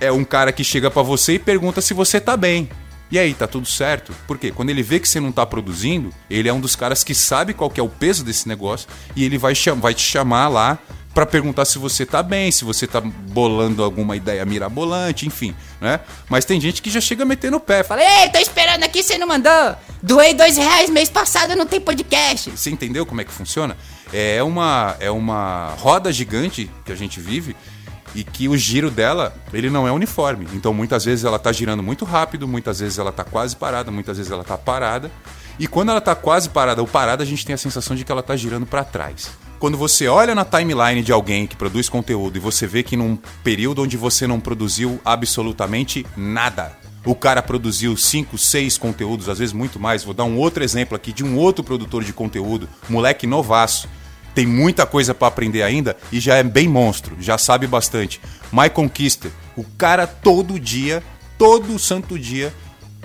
É 0.00 0.12
um 0.12 0.22
cara 0.22 0.52
que 0.52 0.62
chega 0.62 0.88
pra 0.88 1.02
você 1.02 1.32
e 1.32 1.38
pergunta 1.40 1.80
se 1.80 1.92
você 1.92 2.20
tá 2.20 2.36
bem. 2.36 2.70
E 3.10 3.18
aí, 3.18 3.34
tá 3.34 3.48
tudo 3.48 3.66
certo? 3.66 4.14
Porque 4.24 4.52
quando 4.52 4.70
ele 4.70 4.84
vê 4.84 5.00
que 5.00 5.08
você 5.08 5.18
não 5.18 5.32
tá 5.32 5.44
produzindo, 5.44 6.14
ele 6.30 6.48
é 6.48 6.52
um 6.52 6.60
dos 6.60 6.76
caras 6.76 7.02
que 7.02 7.12
sabe 7.12 7.52
qual 7.52 7.68
que 7.68 7.80
é 7.80 7.82
o 7.82 7.88
peso 7.88 8.24
desse 8.24 8.46
negócio 8.46 8.88
e 9.16 9.24
ele 9.24 9.36
vai, 9.36 9.52
vai 9.80 9.94
te 9.94 10.02
chamar 10.02 10.46
lá 10.46 10.78
pra 11.14 11.26
perguntar 11.26 11.64
se 11.64 11.78
você 11.78 12.06
tá 12.06 12.22
bem, 12.22 12.50
se 12.50 12.64
você 12.64 12.86
tá 12.86 13.00
bolando 13.00 13.82
alguma 13.82 14.16
ideia 14.16 14.44
mirabolante, 14.44 15.26
enfim, 15.26 15.54
né? 15.80 16.00
Mas 16.28 16.44
tem 16.44 16.60
gente 16.60 16.80
que 16.80 16.90
já 16.90 17.00
chega 17.00 17.24
metendo 17.24 17.56
o 17.56 17.60
pé, 17.60 17.82
fala, 17.82 18.02
ei, 18.02 18.28
tô 18.30 18.38
esperando 18.38 18.84
aqui, 18.84 19.02
você 19.02 19.18
não 19.18 19.26
mandou. 19.26 19.76
Doei 20.02 20.34
dois 20.34 20.56
reais 20.56 20.88
mês 20.88 21.10
passado, 21.10 21.56
não 21.56 21.66
tem 21.66 21.80
podcast. 21.80 22.50
Você 22.50 22.70
entendeu 22.70 23.04
como 23.04 23.20
é 23.20 23.24
que 23.24 23.32
funciona? 23.32 23.76
É 24.12 24.42
uma, 24.42 24.96
é 25.00 25.10
uma 25.10 25.74
roda 25.78 26.12
gigante 26.12 26.70
que 26.84 26.92
a 26.92 26.96
gente 26.96 27.20
vive 27.20 27.56
e 28.14 28.24
que 28.24 28.48
o 28.48 28.56
giro 28.56 28.90
dela, 28.90 29.34
ele 29.52 29.68
não 29.68 29.86
é 29.86 29.92
uniforme. 29.92 30.46
Então 30.52 30.72
muitas 30.72 31.04
vezes 31.04 31.24
ela 31.24 31.38
tá 31.38 31.52
girando 31.52 31.82
muito 31.82 32.04
rápido, 32.04 32.46
muitas 32.46 32.80
vezes 32.80 32.98
ela 32.98 33.12
tá 33.12 33.24
quase 33.24 33.56
parada, 33.56 33.90
muitas 33.90 34.16
vezes 34.16 34.30
ela 34.30 34.44
tá 34.44 34.56
parada. 34.56 35.10
E 35.58 35.66
quando 35.66 35.90
ela 35.90 36.00
tá 36.00 36.14
quase 36.14 36.48
parada 36.48 36.80
ou 36.80 36.88
parada, 36.88 37.22
a 37.22 37.26
gente 37.26 37.44
tem 37.44 37.54
a 37.54 37.58
sensação 37.58 37.94
de 37.94 38.04
que 38.04 38.10
ela 38.10 38.22
tá 38.22 38.34
girando 38.34 38.64
para 38.64 38.82
trás. 38.82 39.30
Quando 39.60 39.76
você 39.76 40.08
olha 40.08 40.34
na 40.34 40.42
timeline 40.42 41.02
de 41.02 41.12
alguém 41.12 41.46
que 41.46 41.54
produz 41.54 41.86
conteúdo 41.86 42.38
e 42.38 42.40
você 42.40 42.66
vê 42.66 42.82
que 42.82 42.96
num 42.96 43.14
período 43.44 43.82
onde 43.82 43.94
você 43.94 44.26
não 44.26 44.40
produziu 44.40 44.98
absolutamente 45.04 46.06
nada, 46.16 46.78
o 47.04 47.14
cara 47.14 47.42
produziu 47.42 47.94
5, 47.94 48.38
6 48.38 48.78
conteúdos, 48.78 49.28
às 49.28 49.38
vezes 49.38 49.52
muito 49.52 49.78
mais. 49.78 50.02
Vou 50.02 50.14
dar 50.14 50.24
um 50.24 50.38
outro 50.38 50.64
exemplo 50.64 50.96
aqui 50.96 51.12
de 51.12 51.22
um 51.22 51.36
outro 51.36 51.62
produtor 51.62 52.02
de 52.02 52.10
conteúdo, 52.14 52.70
moleque 52.88 53.26
novaço. 53.26 53.86
Tem 54.34 54.46
muita 54.46 54.86
coisa 54.86 55.12
pra 55.12 55.28
aprender 55.28 55.62
ainda 55.62 55.94
e 56.10 56.18
já 56.20 56.36
é 56.36 56.42
bem 56.42 56.66
monstro, 56.66 57.18
já 57.20 57.36
sabe 57.36 57.66
bastante. 57.66 58.18
My 58.50 58.70
Conquister, 58.70 59.30
o 59.54 59.64
cara 59.76 60.06
todo 60.06 60.58
dia, 60.58 61.02
todo 61.36 61.78
santo 61.78 62.18
dia, 62.18 62.50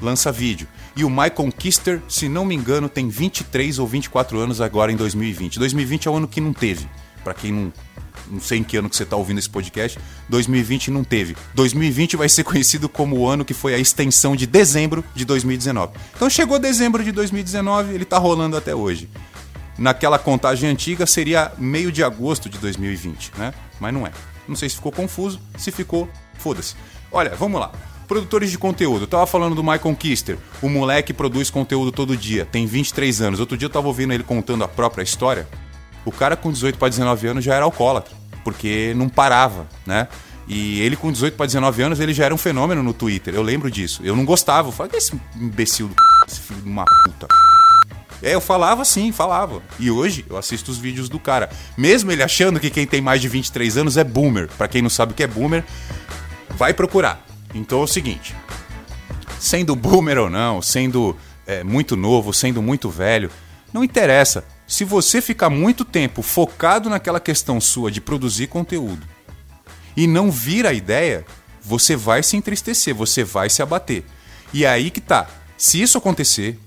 lança 0.01 0.31
vídeo. 0.31 0.69
E 0.95 1.03
o 1.03 1.09
My 1.09 1.29
Conquister, 1.29 2.01
se 2.07 2.29
não 2.29 2.45
me 2.45 2.55
engano, 2.55 2.87
tem 2.87 3.09
23 3.09 3.79
ou 3.79 3.87
24 3.87 4.39
anos 4.39 4.61
agora 4.61 4.91
em 4.91 4.95
2020. 4.95 5.59
2020 5.59 6.07
é 6.07 6.11
o 6.11 6.15
ano 6.15 6.27
que 6.27 6.39
não 6.39 6.53
teve. 6.53 6.87
Pra 7.23 7.33
quem 7.33 7.51
não 7.51 7.73
não 8.29 8.39
sei 8.39 8.59
em 8.59 8.63
que 8.63 8.77
ano 8.77 8.89
que 8.89 8.95
você 8.95 9.03
está 9.03 9.15
ouvindo 9.15 9.39
esse 9.39 9.49
podcast, 9.49 9.99
2020 10.29 10.91
não 10.91 11.03
teve. 11.03 11.35
2020 11.53 12.15
vai 12.15 12.29
ser 12.29 12.43
conhecido 12.43 12.89
como 12.89 13.17
o 13.17 13.27
ano 13.27 13.45
que 13.45 13.53
foi 13.53 13.73
a 13.73 13.77
extensão 13.77 14.35
de 14.35 14.45
dezembro 14.45 15.03
de 15.13 15.25
2019. 15.25 15.93
Então 16.15 16.29
chegou 16.29 16.59
dezembro 16.59 17.03
de 17.03 17.11
2019, 17.11 17.93
ele 17.93 18.03
está 18.03 18.17
rolando 18.17 18.57
até 18.57 18.73
hoje. 18.73 19.09
Naquela 19.77 20.17
contagem 20.17 20.69
antiga 20.69 21.05
seria 21.05 21.51
meio 21.57 21.91
de 21.91 22.03
agosto 22.03 22.49
de 22.49 22.57
2020, 22.57 23.33
né? 23.37 23.53
Mas 23.79 23.93
não 23.93 24.07
é. 24.07 24.11
Não 24.47 24.55
sei 24.55 24.69
se 24.69 24.75
ficou 24.75 24.91
confuso, 24.91 25.39
se 25.57 25.71
ficou, 25.71 26.09
foda-se. 26.37 26.75
Olha, 27.11 27.35
vamos 27.35 27.59
lá. 27.59 27.71
Produtores 28.07 28.51
de 28.51 28.57
conteúdo. 28.57 29.03
Eu 29.03 29.07
tava 29.07 29.25
falando 29.25 29.55
do 29.55 29.63
My 29.63 29.79
Conquister. 29.79 30.37
O 30.61 30.69
moleque 30.69 31.13
produz 31.13 31.49
conteúdo 31.49 31.91
todo 31.91 32.15
dia, 32.15 32.45
tem 32.45 32.65
23 32.65 33.21
anos. 33.21 33.39
Outro 33.39 33.57
dia 33.57 33.65
eu 33.65 33.69
tava 33.69 33.87
ouvindo 33.87 34.13
ele 34.13 34.23
contando 34.23 34.63
a 34.63 34.67
própria 34.67 35.03
história. 35.03 35.47
O 36.05 36.11
cara 36.11 36.35
com 36.35 36.51
18 36.51 36.77
para 36.77 36.89
19 36.89 37.27
anos 37.27 37.43
já 37.43 37.55
era 37.55 37.65
alcoólatra, 37.65 38.13
porque 38.43 38.93
não 38.95 39.09
parava, 39.09 39.67
né? 39.85 40.07
E 40.47 40.79
ele 40.81 40.95
com 40.95 41.11
18 41.11 41.35
para 41.35 41.47
19 41.47 41.81
anos, 41.81 41.99
ele 41.99 42.13
já 42.13 42.25
era 42.25 42.33
um 42.33 42.37
fenômeno 42.37 42.83
no 42.83 42.93
Twitter. 42.93 43.33
Eu 43.33 43.41
lembro 43.41 43.71
disso. 43.71 44.01
Eu 44.03 44.15
não 44.15 44.23
gostava. 44.23 44.67
Eu 44.67 44.71
falei, 44.71 44.91
"Que 44.91 44.97
esse 44.97 45.19
imbecil 45.35 45.87
do 45.87 45.93
c... 45.93 45.99
esse 46.27 46.39
filho 46.41 46.61
de 46.61 46.69
uma 46.69 46.85
puta. 47.03 47.27
É, 48.21 48.35
eu 48.35 48.41
falava 48.41 48.83
assim, 48.83 49.11
falava. 49.11 49.61
E 49.79 49.89
hoje 49.89 50.23
eu 50.29 50.37
assisto 50.37 50.69
os 50.69 50.77
vídeos 50.77 51.09
do 51.09 51.19
cara. 51.19 51.49
Mesmo 51.75 52.11
ele 52.11 52.21
achando 52.21 52.59
que 52.59 52.69
quem 52.69 52.85
tem 52.85 53.01
mais 53.01 53.19
de 53.19 53.27
23 53.27 53.77
anos 53.77 53.97
é 53.97 54.03
boomer. 54.03 54.47
Pra 54.57 54.67
quem 54.67 54.81
não 54.83 54.89
sabe 54.89 55.13
o 55.13 55.15
que 55.15 55.23
é 55.23 55.27
boomer, 55.27 55.63
vai 56.51 56.71
procurar. 56.73 57.24
Então 57.55 57.79
é 57.79 57.83
o 57.83 57.87
seguinte. 57.87 58.35
sendo 59.39 59.75
boomer 59.75 60.17
ou 60.17 60.29
não, 60.29 60.61
sendo 60.61 61.15
é, 61.47 61.63
muito 61.63 61.95
novo, 61.95 62.33
sendo 62.33 62.61
muito 62.61 62.89
velho, 62.89 63.31
não 63.73 63.83
interessa. 63.83 64.43
Se 64.67 64.83
você 64.83 65.21
ficar 65.21 65.49
muito 65.49 65.85
tempo 65.85 66.21
focado 66.21 66.89
naquela 66.89 67.19
questão 67.19 67.61
sua 67.61 67.91
de 67.91 68.01
produzir 68.01 68.47
conteúdo 68.47 69.07
e 69.95 70.07
não 70.07 70.31
vir 70.31 70.65
a 70.65 70.73
ideia, 70.73 71.25
você 71.61 71.95
vai 71.95 72.23
se 72.23 72.35
entristecer, 72.35 72.93
você 72.93 73.23
vai 73.23 73.49
se 73.49 73.61
abater. 73.61 74.03
E 74.53 74.65
é 74.65 74.69
aí 74.69 74.89
que 74.89 75.01
tá. 75.01 75.27
Se 75.57 75.81
isso 75.81 75.97
acontecer, 75.97 76.59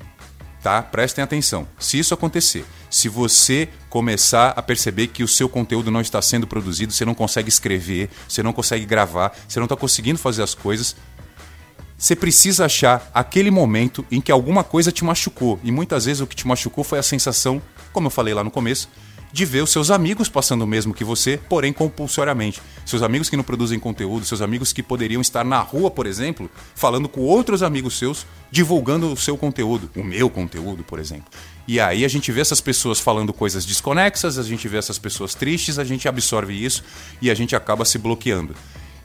tá? 0.62 0.83
Prestem 0.83 1.23
atenção. 1.23 1.67
Se 1.79 1.99
isso 1.99 2.15
acontecer, 2.15 2.65
se 2.91 3.09
você 3.09 3.69
começar 3.88 4.50
a 4.50 4.62
perceber 4.62 5.09
que 5.09 5.23
o 5.23 5.29
seu 5.29 5.49
conteúdo 5.49 5.91
não 5.91 6.00
está 6.00 6.21
sendo 6.21 6.47
produzido, 6.47 6.93
você 6.93 7.05
não 7.05 7.15
consegue 7.15 7.49
escrever, 7.49 8.11
você 8.29 8.43
não 8.43 8.53
consegue 8.53 8.85
gravar, 8.85 9.37
você 9.47 9.59
não 9.59 9.67
está 9.67 9.77
conseguindo 9.77 10.19
fazer 10.19 10.43
as 10.43 10.55
coisas, 10.55 10.97
você 11.97 12.15
precisa 12.15 12.65
achar 12.65 13.11
aquele 13.12 13.50
momento 13.50 14.07
em 14.11 14.21
que 14.21 14.31
alguma 14.31 14.62
coisa 14.62 14.93
te 14.93 15.05
machucou. 15.05 15.59
E 15.65 15.73
muitas 15.73 16.05
vezes 16.05 16.21
o 16.21 16.27
que 16.27 16.37
te 16.37 16.47
machucou 16.47 16.85
foi 16.85 16.99
a 16.99 17.03
sensação, 17.03 17.61
como 17.93 18.07
eu 18.07 18.11
falei 18.11 18.33
lá 18.33 18.45
no 18.45 18.50
começo, 18.50 18.88
de 19.33 19.45
ver 19.45 19.63
os 19.63 19.71
seus 19.71 19.91
amigos 19.91 20.29
passando 20.29 20.63
o 20.63 20.67
mesmo 20.67 20.95
que 20.95 21.05
você, 21.05 21.39
porém 21.49 21.73
compulsoriamente. 21.73 22.61
Seus 22.85 23.03
amigos 23.03 23.29
que 23.29 23.37
não 23.37 23.45
produzem 23.45 23.79
conteúdo, 23.79 24.25
seus 24.25 24.41
amigos 24.41 24.73
que 24.73 24.83
poderiam 24.83 25.21
estar 25.21 25.45
na 25.45 25.61
rua, 25.61 25.91
por 25.91 26.07
exemplo, 26.07 26.51
falando 26.75 27.09
com 27.09 27.21
outros 27.21 27.63
amigos 27.63 27.99
seus, 27.99 28.27
divulgando 28.51 29.13
o 29.13 29.17
seu 29.17 29.37
conteúdo, 29.37 29.91
o 29.95 30.03
meu 30.03 30.31
conteúdo, 30.31 30.83
por 30.83 30.99
exemplo. 30.99 31.27
E 31.67 31.79
aí 31.79 32.05
a 32.05 32.09
gente 32.09 32.33
vê 32.33 32.41
essas 32.41 32.61
pessoas 32.61 32.99
falando 32.99 33.33
coisas 33.33 33.65
desconexas, 33.65 34.39
a 34.39 34.43
gente 34.43 34.67
vê 34.69 34.79
essas 34.79 34.99
pessoas 34.99 35.35
tristes, 35.35 35.79
a 35.79 35.85
gente 35.85 36.09
absorve 36.09 36.55
isso 36.55 36.83
e 37.21 37.31
a 37.31 37.35
gente 37.35 37.55
acaba 37.55 37.85
se 37.85 37.99
bloqueando. 37.99 38.55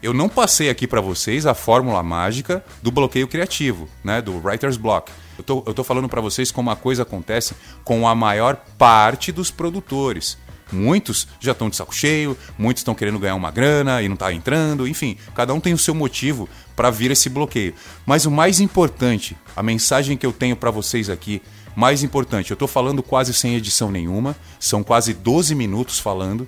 Eu 0.02 0.14
não 0.14 0.28
passei 0.28 0.70
aqui 0.70 0.86
para 0.86 1.00
vocês 1.00 1.46
a 1.46 1.54
fórmula 1.54 2.04
mágica 2.04 2.64
do 2.82 2.92
bloqueio 2.92 3.28
criativo, 3.28 3.88
né, 4.04 4.22
do 4.22 4.38
writer's 4.38 4.76
block. 4.76 5.10
Eu 5.38 5.44
tô, 5.44 5.64
eu 5.66 5.74
tô 5.74 5.84
falando 5.84 6.10
para 6.10 6.22
vocês 6.22 6.52
como 6.52 6.70
a 6.70 6.76
coisa 6.76 7.04
acontece 7.04 7.56
com 7.84 8.08
a 8.08 8.16
maior 8.16 8.56
parte 8.78 9.32
dos 9.32 9.52
produtores. 9.52 10.38
Muitos 10.72 11.28
já 11.40 11.52
estão 11.52 11.70
de 11.70 11.76
saco 11.76 11.94
cheio, 11.94 12.38
muitos 12.58 12.82
estão 12.82 12.96
querendo 12.96 13.20
ganhar 13.20 13.36
uma 13.36 13.52
grana 13.52 14.02
e 14.02 14.08
não 14.08 14.16
está 14.16 14.34
entrando, 14.34 14.88
enfim, 14.88 15.18
cada 15.36 15.54
um 15.54 15.60
tem 15.60 15.74
o 15.74 15.78
seu 15.78 15.94
motivo 15.94 16.50
para 16.76 16.90
vir 16.90 17.12
esse 17.12 17.30
bloqueio. 17.30 17.76
Mas 18.06 18.26
o 18.26 18.32
mais 18.32 18.60
importante, 18.60 19.38
a 19.56 19.62
mensagem 19.62 20.18
que 20.18 20.26
eu 20.26 20.34
tenho 20.34 20.56
para 20.56 20.72
vocês 20.72 21.10
aqui, 21.10 21.42
mais 21.76 22.04
importante, 22.04 22.52
eu 22.52 22.56
estou 22.56 22.68
falando 22.68 23.04
quase 23.04 23.34
sem 23.34 23.56
edição 23.56 23.92
nenhuma, 23.92 24.36
são 24.60 24.84
quase 24.84 25.14
12 25.14 25.54
minutos 25.54 26.00
falando, 26.00 26.48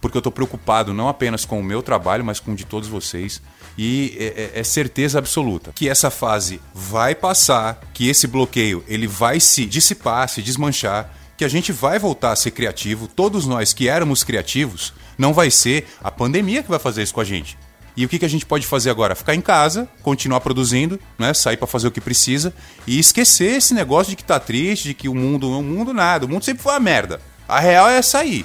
porque 0.00 0.16
eu 0.16 0.20
estou 0.20 0.32
preocupado 0.32 0.94
não 0.94 1.08
apenas 1.08 1.44
com 1.44 1.60
o 1.60 1.64
meu 1.64 1.82
trabalho, 1.82 2.24
mas 2.24 2.40
com 2.40 2.52
o 2.52 2.56
de 2.56 2.64
todos 2.64 2.88
vocês. 2.88 3.40
E 3.82 4.14
é, 4.18 4.24
é, 4.24 4.60
é, 4.60 4.62
certeza 4.62 5.18
absoluta 5.18 5.72
que 5.74 5.88
essa 5.88 6.10
fase 6.10 6.60
vai 6.74 7.14
passar, 7.14 7.80
que 7.94 8.10
esse 8.10 8.26
bloqueio 8.26 8.84
ele 8.86 9.06
vai 9.06 9.40
se 9.40 9.64
dissipar, 9.64 10.28
se 10.28 10.42
desmanchar, 10.42 11.10
que 11.34 11.46
a 11.46 11.48
gente 11.48 11.72
vai 11.72 11.98
voltar 11.98 12.32
a 12.32 12.36
ser 12.36 12.50
criativo. 12.50 13.08
Todos 13.08 13.46
nós 13.46 13.72
que 13.72 13.88
éramos 13.88 14.22
criativos, 14.22 14.92
não 15.16 15.32
vai 15.32 15.50
ser 15.50 15.86
a 16.04 16.10
pandemia 16.10 16.62
que 16.62 16.68
vai 16.68 16.78
fazer 16.78 17.02
isso 17.02 17.14
com 17.14 17.22
a 17.22 17.24
gente. 17.24 17.56
E 17.96 18.04
o 18.04 18.08
que, 18.10 18.18
que 18.18 18.24
a 18.26 18.28
gente 18.28 18.44
pode 18.44 18.66
fazer 18.66 18.90
agora? 18.90 19.14
Ficar 19.14 19.34
em 19.34 19.40
casa, 19.40 19.88
continuar 20.02 20.40
produzindo, 20.40 21.00
né? 21.18 21.32
sair 21.32 21.56
para 21.56 21.66
fazer 21.66 21.88
o 21.88 21.90
que 21.90 22.02
precisa 22.02 22.52
e 22.86 22.98
esquecer 22.98 23.56
esse 23.56 23.72
negócio 23.72 24.10
de 24.10 24.16
que 24.16 24.24
tá 24.24 24.38
triste, 24.38 24.88
de 24.88 24.94
que 24.94 25.08
o 25.08 25.14
mundo. 25.14 25.58
O 25.58 25.62
mundo 25.62 25.94
nada, 25.94 26.26
o 26.26 26.28
mundo 26.28 26.44
sempre 26.44 26.62
foi 26.62 26.74
uma 26.74 26.80
merda. 26.80 27.18
A 27.48 27.58
real 27.58 27.88
é 27.88 27.98
aí. 28.12 28.44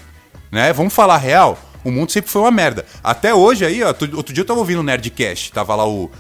Né? 0.50 0.72
Vamos 0.72 0.94
falar 0.94 1.18
real? 1.18 1.60
O 1.86 1.92
mundo 1.92 2.12
sempre 2.12 2.32
foi 2.32 2.42
uma 2.42 2.52
merda. 2.52 2.86
Até 3.04 3.34
hoje 3.34 3.64
aí, 3.64 3.84
ó, 3.84 3.90
outro 3.90 4.34
dia 4.34 4.42
eu 4.42 4.46
tava 4.46 4.60
ouvindo 4.60 4.80
o 4.80 4.84
Nerdcast, 4.84 5.52
tava 5.54 5.76
lá 5.76 5.88
o, 5.88 6.12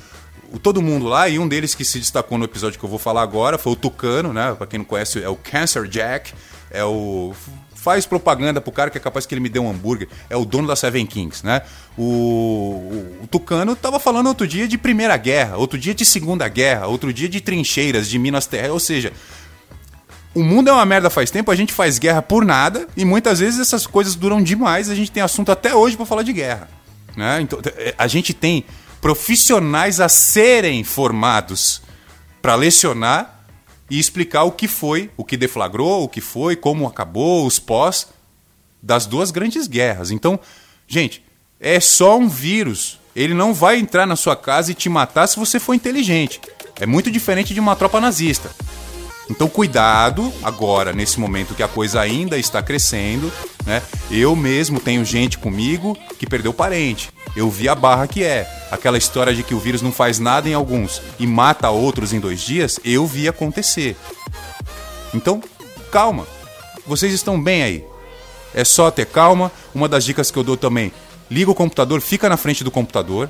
o, 0.53 0.59
todo 0.59 0.81
mundo 0.81 1.07
lá, 1.07 1.27
e 1.27 1.39
um 1.39 1.47
deles 1.47 1.73
que 1.73 1.83
se 1.83 1.99
destacou 1.99 2.37
no 2.37 2.45
episódio 2.45 2.79
que 2.79 2.85
eu 2.85 2.89
vou 2.89 2.99
falar 2.99 3.23
agora 3.23 3.57
foi 3.57 3.73
o 3.73 3.75
Tucano, 3.75 4.31
né? 4.31 4.53
Pra 4.53 4.67
quem 4.67 4.77
não 4.77 4.85
conhece, 4.85 5.21
é 5.23 5.27
o 5.27 5.35
Cancer 5.35 5.87
Jack, 5.87 6.33
é 6.69 6.83
o 6.85 7.33
faz 7.73 8.03
propaganda 8.03 8.59
pro 8.59 8.71
cara 8.71 8.89
que 8.89 8.97
é 8.97 9.01
capaz 9.01 9.27
que 9.27 9.33
ele 9.35 9.41
me 9.41 9.49
dê 9.49 9.59
um 9.59 9.69
hambúrguer. 9.69 10.07
É 10.27 10.35
o 10.35 10.43
dono 10.43 10.67
da 10.67 10.75
Seven 10.75 11.05
Kings, 11.05 11.45
né? 11.45 11.61
O, 11.95 12.03
o, 12.03 13.17
o, 13.23 13.27
Tucano 13.27 13.75
tava 13.75 13.99
falando 13.99 14.25
outro 14.25 14.47
dia 14.47 14.67
de 14.67 14.75
Primeira 14.75 15.15
Guerra, 15.17 15.57
outro 15.57 15.77
dia 15.77 15.93
de 15.93 16.03
Segunda 16.03 16.47
Guerra, 16.47 16.87
outro 16.87 17.13
dia 17.13 17.29
de 17.29 17.39
trincheiras, 17.39 18.09
de 18.09 18.17
Minas 18.17 18.47
Terra. 18.47 18.73
Ou 18.73 18.79
seja, 18.79 19.13
o 20.35 20.43
mundo 20.43 20.69
é 20.69 20.73
uma 20.73 20.85
merda 20.85 21.09
faz 21.09 21.31
tempo, 21.31 21.49
a 21.49 21.55
gente 21.55 21.73
faz 21.73 21.97
guerra 21.97 22.21
por 22.21 22.45
nada 22.45 22.87
e 22.95 23.05
muitas 23.05 23.39
vezes 23.39 23.59
essas 23.59 23.87
coisas 23.87 24.15
duram 24.15 24.43
demais. 24.43 24.89
A 24.89 24.95
gente 24.95 25.09
tem 25.09 25.23
assunto 25.23 25.49
até 25.49 25.73
hoje 25.73 25.95
para 25.95 26.05
falar 26.05 26.23
de 26.23 26.33
guerra. 26.33 26.69
Né? 27.15 27.39
Então, 27.41 27.59
é, 27.77 27.95
a 27.97 28.05
gente 28.05 28.33
tem 28.33 28.65
profissionais 28.99 30.01
a 30.01 30.09
serem 30.09 30.83
formados 30.83 31.81
para 32.41 32.53
lecionar 32.55 33.45
e 33.89 33.97
explicar 33.97 34.43
o 34.43 34.51
que 34.51 34.67
foi, 34.67 35.09
o 35.15 35.23
que 35.23 35.37
deflagrou, 35.37 36.03
o 36.03 36.09
que 36.09 36.19
foi, 36.19 36.55
como 36.57 36.85
acabou, 36.85 37.45
os 37.45 37.57
pós 37.57 38.07
das 38.83 39.05
duas 39.05 39.31
grandes 39.31 39.67
guerras. 39.67 40.11
Então, 40.11 40.37
gente, 40.85 41.23
é 41.61 41.79
só 41.79 42.17
um 42.17 42.27
vírus. 42.27 42.99
Ele 43.15 43.33
não 43.33 43.53
vai 43.53 43.79
entrar 43.79 44.05
na 44.05 44.17
sua 44.17 44.35
casa 44.35 44.71
e 44.71 44.75
te 44.75 44.89
matar 44.89 45.27
se 45.27 45.39
você 45.39 45.61
for 45.61 45.73
inteligente. 45.73 46.41
É 46.77 46.85
muito 46.85 47.09
diferente 47.09 47.53
de 47.53 47.59
uma 47.61 47.75
tropa 47.75 48.01
nazista. 48.01 48.51
Então, 49.29 49.47
cuidado 49.47 50.31
agora, 50.43 50.93
nesse 50.93 51.19
momento 51.19 51.55
que 51.55 51.63
a 51.63 51.67
coisa 51.67 51.99
ainda 51.99 52.37
está 52.37 52.61
crescendo, 52.61 53.31
né? 53.65 53.81
Eu 54.11 54.35
mesmo 54.35 54.79
tenho 54.79 55.03
gente 55.03 55.37
comigo 55.37 55.97
que 56.19 56.27
perdeu 56.27 56.53
parente. 56.53 57.09
Eu 57.35 57.49
vi 57.49 57.67
a 57.67 57.75
barra 57.75 58.07
que 58.07 58.23
é. 58.23 58.47
Aquela 58.71 58.97
história 58.97 59.33
de 59.33 59.43
que 59.43 59.55
o 59.55 59.59
vírus 59.59 59.81
não 59.81 59.91
faz 59.91 60.19
nada 60.19 60.47
em 60.47 60.53
alguns 60.53 61.01
e 61.19 61.25
mata 61.25 61.69
outros 61.69 62.13
em 62.13 62.19
dois 62.19 62.41
dias, 62.41 62.79
eu 62.85 63.07
vi 63.07 63.27
acontecer. 63.27 63.95
Então, 65.13 65.41
calma. 65.91 66.27
Vocês 66.85 67.13
estão 67.13 67.41
bem 67.41 67.63
aí. 67.63 67.85
É 68.53 68.63
só 68.63 68.91
ter 68.91 69.07
calma. 69.07 69.51
Uma 69.73 69.89
das 69.89 70.05
dicas 70.05 70.29
que 70.29 70.37
eu 70.37 70.43
dou 70.43 70.55
também: 70.55 70.91
liga 71.29 71.49
o 71.49 71.55
computador, 71.55 71.99
fica 71.99 72.29
na 72.29 72.37
frente 72.37 72.63
do 72.63 72.71
computador, 72.71 73.29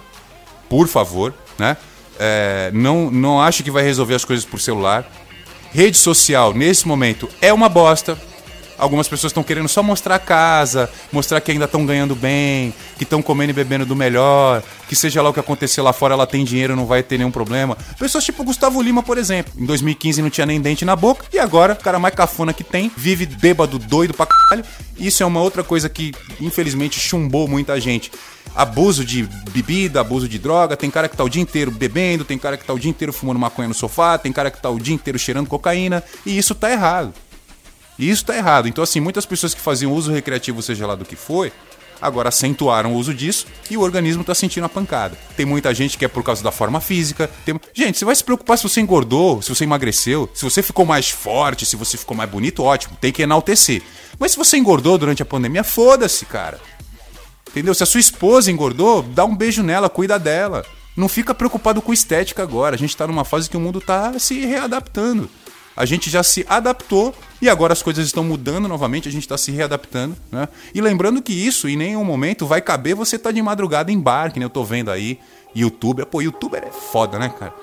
por 0.69 0.87
favor, 0.87 1.33
né? 1.57 1.77
É, 2.19 2.69
não, 2.73 3.09
não 3.09 3.41
acho 3.41 3.63
que 3.63 3.71
vai 3.71 3.83
resolver 3.83 4.15
as 4.15 4.25
coisas 4.25 4.45
por 4.45 4.59
celular. 4.59 5.09
Rede 5.75 5.97
social, 5.97 6.53
nesse 6.53 6.87
momento, 6.87 7.27
é 7.41 7.51
uma 7.51 7.67
bosta. 7.67 8.17
Algumas 8.77 9.07
pessoas 9.07 9.31
estão 9.31 9.43
querendo 9.43 9.67
só 9.67 9.81
mostrar 9.81 10.15
a 10.15 10.19
casa, 10.19 10.89
mostrar 11.11 11.39
que 11.41 11.51
ainda 11.51 11.65
estão 11.65 11.85
ganhando 11.85 12.15
bem, 12.15 12.73
que 12.97 13.03
estão 13.03 13.21
comendo 13.21 13.51
e 13.51 13.53
bebendo 13.53 13.85
do 13.85 13.95
melhor, 13.95 14.61
que 14.87 14.95
seja 14.95 15.21
lá 15.21 15.29
o 15.29 15.33
que 15.33 15.39
acontecer 15.39 15.81
lá 15.81 15.93
fora, 15.93 16.13
ela 16.13 16.27
tem 16.27 16.43
dinheiro, 16.43 16.75
não 16.75 16.85
vai 16.85 17.01
ter 17.01 17.17
nenhum 17.17 17.31
problema. 17.31 17.77
Pessoas 17.97 18.23
tipo 18.23 18.43
Gustavo 18.43 18.81
Lima, 18.81 19.01
por 19.01 19.17
exemplo. 19.17 19.53
Em 19.57 19.65
2015 19.65 20.21
não 20.21 20.29
tinha 20.29 20.45
nem 20.45 20.59
dente 20.59 20.83
na 20.83 20.95
boca, 20.95 21.25
e 21.31 21.39
agora, 21.39 21.73
o 21.73 21.83
cara 21.83 21.99
mais 21.99 22.13
cafona 22.13 22.53
que 22.53 22.63
tem, 22.63 22.91
vive 22.95 23.25
bêbado, 23.25 23.79
doido 23.79 24.13
pra 24.13 24.25
caralho. 24.25 24.65
Isso 24.97 25.23
é 25.23 25.25
uma 25.25 25.41
outra 25.41 25.63
coisa 25.63 25.89
que, 25.89 26.13
infelizmente, 26.39 26.99
chumbou 26.99 27.47
muita 27.47 27.79
gente 27.79 28.11
abuso 28.55 29.03
de 29.03 29.23
bebida, 29.51 29.99
abuso 29.99 30.29
de 30.29 30.39
droga. 30.39 30.77
Tem 30.77 30.89
cara 30.89 31.09
que 31.09 31.17
tá 31.17 31.23
o 31.23 31.29
dia 31.29 31.41
inteiro 31.41 31.69
bebendo, 31.69 32.23
tem 32.23 32.37
cara 32.37 32.55
que 32.57 32.63
tá 32.63 32.73
o 32.73 32.79
dia 32.79 32.89
inteiro 32.89 33.11
fumando 33.11 33.39
maconha 33.39 33.67
no 33.67 33.73
sofá, 33.73 34.17
tem 34.17 34.31
cara 34.31 34.49
que 34.49 34.61
tá 34.61 34.69
o 34.69 34.79
dia 34.79 34.95
inteiro 34.95 35.19
cheirando 35.19 35.47
cocaína, 35.47 36.03
e 36.25 36.37
isso 36.37 36.55
tá 36.55 36.71
errado. 36.71 37.13
Isso 37.97 38.25
tá 38.25 38.35
errado. 38.35 38.67
Então, 38.67 38.83
assim, 38.83 38.99
muitas 38.99 39.25
pessoas 39.25 39.53
que 39.53 39.61
faziam 39.61 39.93
uso 39.93 40.11
recreativo, 40.11 40.61
seja 40.61 40.85
lá 40.85 40.95
do 40.95 41.05
que 41.05 41.15
foi, 41.15 41.51
agora 42.01 42.29
acentuaram 42.29 42.93
o 42.93 42.97
uso 42.97 43.13
disso 43.13 43.47
e 43.69 43.77
o 43.77 43.81
organismo 43.81 44.21
está 44.21 44.35
sentindo 44.35 44.65
a 44.65 44.69
pancada. 44.69 45.17
Tem 45.35 45.45
muita 45.45 45.73
gente 45.73 45.97
que 45.97 46.05
é 46.05 46.07
por 46.07 46.23
causa 46.23 46.43
da 46.43 46.51
forma 46.51 46.81
física. 46.81 47.29
Tem... 47.45 47.59
Gente, 47.73 47.97
você 47.97 48.05
vai 48.05 48.15
se 48.15 48.23
preocupar 48.23 48.57
se 48.57 48.63
você 48.63 48.81
engordou, 48.81 49.41
se 49.41 49.49
você 49.49 49.63
emagreceu, 49.63 50.29
se 50.33 50.43
você 50.43 50.61
ficou 50.61 50.85
mais 50.85 51.09
forte, 51.09 51.65
se 51.65 51.75
você 51.75 51.97
ficou 51.97 52.15
mais 52.15 52.29
bonito, 52.29 52.63
ótimo, 52.63 52.97
tem 52.99 53.11
que 53.11 53.21
enaltecer. 53.21 53.81
Mas 54.19 54.31
se 54.31 54.37
você 54.37 54.57
engordou 54.57 54.97
durante 54.97 55.21
a 55.21 55.25
pandemia, 55.25 55.63
foda-se, 55.63 56.25
cara. 56.25 56.59
Entendeu? 57.49 57.73
Se 57.73 57.83
a 57.83 57.85
sua 57.85 58.01
esposa 58.01 58.51
engordou, 58.51 59.01
dá 59.01 59.23
um 59.23 59.35
beijo 59.35 59.63
nela, 59.63 59.89
cuida 59.89 60.19
dela. 60.19 60.65
Não 60.95 61.09
fica 61.09 61.33
preocupado 61.33 61.81
com 61.81 61.93
estética 61.93 62.43
agora. 62.43 62.75
A 62.75 62.77
gente 62.77 62.89
está 62.89 63.05
numa 63.07 63.25
fase 63.25 63.49
que 63.49 63.57
o 63.57 63.59
mundo 63.59 63.79
está 63.79 64.17
se 64.19 64.45
readaptando. 64.45 65.29
A 65.75 65.85
gente 65.85 66.09
já 66.09 66.23
se 66.23 66.45
adaptou 66.47 67.13
e 67.41 67.49
agora 67.49 67.73
as 67.73 67.83
coisas 67.83 68.05
estão 68.05 68.23
mudando 68.23 68.67
novamente, 68.67 69.09
a 69.09 69.11
gente 69.11 69.23
está 69.23 69.37
se 69.37 69.51
readaptando. 69.51 70.15
Né? 70.31 70.47
E 70.73 70.79
lembrando 70.79 71.21
que 71.21 71.33
isso 71.33 71.67
em 71.67 71.75
nenhum 71.75 72.03
momento 72.03 72.47
vai 72.47 72.61
caber 72.61 72.95
você 72.95 73.19
tá 73.19 73.31
de 73.31 73.41
madrugada 73.41 73.91
em 73.91 73.99
bar, 73.99 74.31
que 74.31 74.39
nem 74.39 74.45
eu 74.45 74.49
tô 74.49 74.63
vendo 74.63 74.89
aí. 74.89 75.19
YouTube, 75.53 76.05
pô, 76.05 76.21
youtuber 76.21 76.63
é 76.63 76.71
foda, 76.71 77.17
né, 77.17 77.29
cara? 77.29 77.53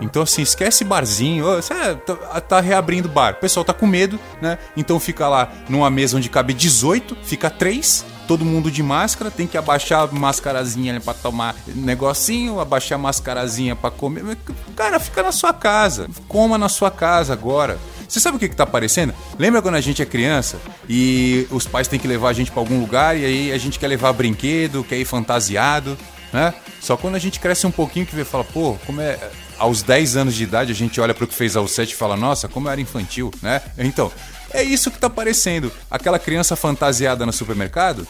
Então, 0.00 0.22
assim, 0.22 0.42
esquece 0.42 0.84
barzinho. 0.84 1.44
Você 1.44 1.74
tá, 1.96 2.40
tá, 2.40 2.60
reabrindo 2.60 3.08
bar. 3.08 3.34
O 3.34 3.36
pessoal 3.36 3.64
tá 3.64 3.74
com 3.74 3.86
medo, 3.86 4.18
né? 4.40 4.58
Então 4.76 5.00
fica 5.00 5.28
lá 5.28 5.50
numa 5.68 5.90
mesa 5.90 6.16
onde 6.16 6.28
cabe 6.28 6.52
18, 6.52 7.16
fica 7.22 7.50
3, 7.50 8.04
todo 8.28 8.44
mundo 8.44 8.70
de 8.70 8.82
máscara, 8.82 9.30
tem 9.30 9.46
que 9.46 9.56
abaixar 9.58 10.02
a 10.02 10.06
mascarazinha 10.06 11.00
para 11.00 11.14
tomar 11.14 11.56
negocinho, 11.66 12.60
abaixar 12.60 12.98
a 12.98 13.02
mascarazinha 13.02 13.74
para 13.74 13.90
comer. 13.90 14.36
Cara, 14.76 15.00
fica 15.00 15.22
na 15.22 15.32
sua 15.32 15.52
casa. 15.52 16.08
Coma 16.28 16.56
na 16.56 16.68
sua 16.68 16.90
casa 16.90 17.32
agora. 17.32 17.78
Você 18.06 18.20
sabe 18.20 18.36
o 18.36 18.40
que, 18.40 18.48
que 18.48 18.56
tá 18.56 18.64
aparecendo? 18.64 19.12
Lembra 19.38 19.60
quando 19.60 19.74
a 19.74 19.80
gente 19.80 20.00
é 20.00 20.06
criança 20.06 20.58
e 20.88 21.46
os 21.50 21.66
pais 21.66 21.88
têm 21.88 21.98
que 21.98 22.06
levar 22.06 22.28
a 22.28 22.32
gente 22.32 22.50
para 22.50 22.60
algum 22.60 22.80
lugar 22.80 23.16
e 23.18 23.24
aí 23.24 23.52
a 23.52 23.58
gente 23.58 23.78
quer 23.78 23.88
levar 23.88 24.12
brinquedo, 24.12 24.84
quer 24.84 24.96
ir 24.96 25.04
fantasiado? 25.04 25.96
né? 26.32 26.54
Só 26.80 26.96
quando 26.96 27.14
a 27.14 27.18
gente 27.18 27.40
cresce 27.40 27.66
um 27.66 27.70
pouquinho 27.70 28.06
que 28.06 28.14
vê, 28.14 28.24
fala, 28.24 28.44
pô, 28.44 28.76
como 28.86 29.00
é. 29.00 29.18
Aos 29.58 29.82
10 29.82 30.16
anos 30.16 30.34
de 30.34 30.44
idade 30.44 30.70
a 30.70 30.74
gente 30.74 31.00
olha 31.00 31.12
pro 31.12 31.26
que 31.26 31.34
fez 31.34 31.56
aos 31.56 31.72
7 31.72 31.90
e 31.90 31.96
fala, 31.96 32.16
nossa, 32.16 32.46
como 32.48 32.68
eu 32.68 32.72
era 32.72 32.80
infantil, 32.80 33.32
né? 33.42 33.60
Então, 33.76 34.10
é 34.50 34.62
isso 34.62 34.90
que 34.90 34.98
tá 34.98 35.10
parecendo. 35.10 35.72
Aquela 35.90 36.18
criança 36.18 36.54
fantasiada 36.54 37.26
no 37.26 37.32
supermercado, 37.32 38.06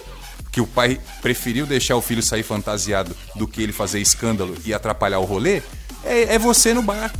que 0.52 0.61
o 0.61 0.67
pai 0.67 1.00
preferiu 1.23 1.67
deixar 1.67 1.97
o 1.97 2.02
filho 2.02 2.23
sair 2.23 2.43
fantasiado 2.43 3.17
do 3.35 3.49
que 3.49 3.62
ele 3.62 3.73
fazer 3.73 4.00
escândalo 4.00 4.57
e 4.64 4.75
atrapalhar 4.75 5.19
o 5.21 5.25
rolê, 5.25 5.62
é, 6.05 6.35
é 6.35 6.38
você 6.38 6.75
no 6.75 6.83
bar. 6.83 7.12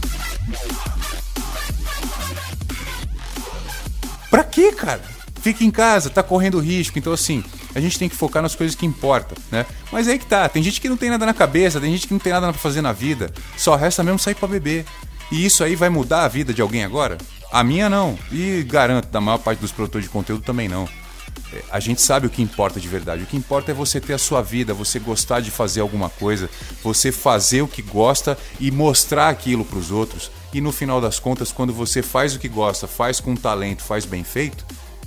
Pra 4.30 4.44
quê, 4.44 4.73
cara? 4.73 5.00
Fica 5.40 5.64
em 5.64 5.70
casa, 5.70 6.11
tá 6.11 6.23
correndo 6.23 6.58
risco. 6.58 6.99
Então, 6.99 7.12
assim, 7.12 7.42
a 7.78 7.80
gente 7.80 7.99
tem 7.99 8.08
que 8.08 8.16
focar 8.16 8.42
nas 8.42 8.54
coisas 8.54 8.76
que 8.76 8.85
importam, 8.85 9.37
né? 9.50 9.64
Mas 9.90 10.08
aí 10.08 10.18
que 10.18 10.26
tá, 10.26 10.49
tem 10.49 10.62
gente 10.62 10.80
que 10.80 10.88
não 10.88 10.97
tem 10.97 11.11
nada 11.11 11.25
na 11.25 11.32
cabeça, 11.32 11.80
tem 11.80 11.92
gente 11.92 12.06
que 12.06 12.12
não 12.12 12.20
tem 12.20 12.32
nada 12.32 12.52
pra 12.52 12.61
fazer 12.61 12.82
na 12.82 12.92
vida. 12.92 13.32
Só 13.56 13.76
resta 13.76 14.02
mesmo 14.02 14.18
sair 14.18 14.35
pra 14.35 14.49
beber. 14.49 14.85
E 15.30 15.44
isso 15.44 15.62
aí 15.62 15.76
vai 15.76 15.88
mudar 15.88 16.25
a 16.25 16.28
vida 16.28 16.52
de 16.52 16.61
alguém 16.61 16.85
agora? 16.85 17.18
A 17.52 17.62
minha 17.64 17.88
não. 17.88 18.18
E 18.30 18.62
garanto, 18.64 19.08
da 19.08 19.20
maior 19.20 19.38
parte 19.38 19.61
dos 19.61 19.73
produtores 19.73 20.06
de 20.06 20.11
conteúdo 20.11 20.42
também 20.42 20.68
não. 20.68 20.88
É, 21.52 21.62
A 21.70 21.80
gente 21.80 22.00
sabe 22.00 22.26
o 22.26 22.30
que 22.30 22.42
importa 22.42 22.80
de 22.80 22.88
verdade. 22.88 23.23
O 23.23 23.26
que 23.26 23.37
importa 23.37 23.70
é 23.70 23.75
você 23.75 24.00
ter 24.00 24.14
a 24.14 24.18
sua 24.18 24.42
vida, 24.42 24.75
você 24.75 24.99
gostar 24.99 25.40
de 25.40 25.50
fazer 25.50 25.80
alguma 25.80 26.11
coisa, 26.11 26.49
você 26.82 27.12
fazer 27.12 27.62
o 27.62 27.68
que 27.68 27.82
gosta 27.82 28.37
e 28.58 28.70
mostrar 28.70 29.28
aquilo 29.28 29.64
para 29.64 29.78
os 29.78 29.90
outros. 29.90 30.30
E 30.52 30.61
no 30.61 30.73
final 30.73 31.00
das 31.00 31.18
contas, 31.18 31.52
quando 31.52 31.73
você 31.73 32.02
faz 32.02 32.35
o 32.35 32.38
que 32.38 32.49
gosta, 32.49 32.87
faz 32.87 33.20
com 33.20 33.35
talento, 33.35 33.82
faz 33.82 34.04
bem 34.04 34.25
feito, 34.25 34.64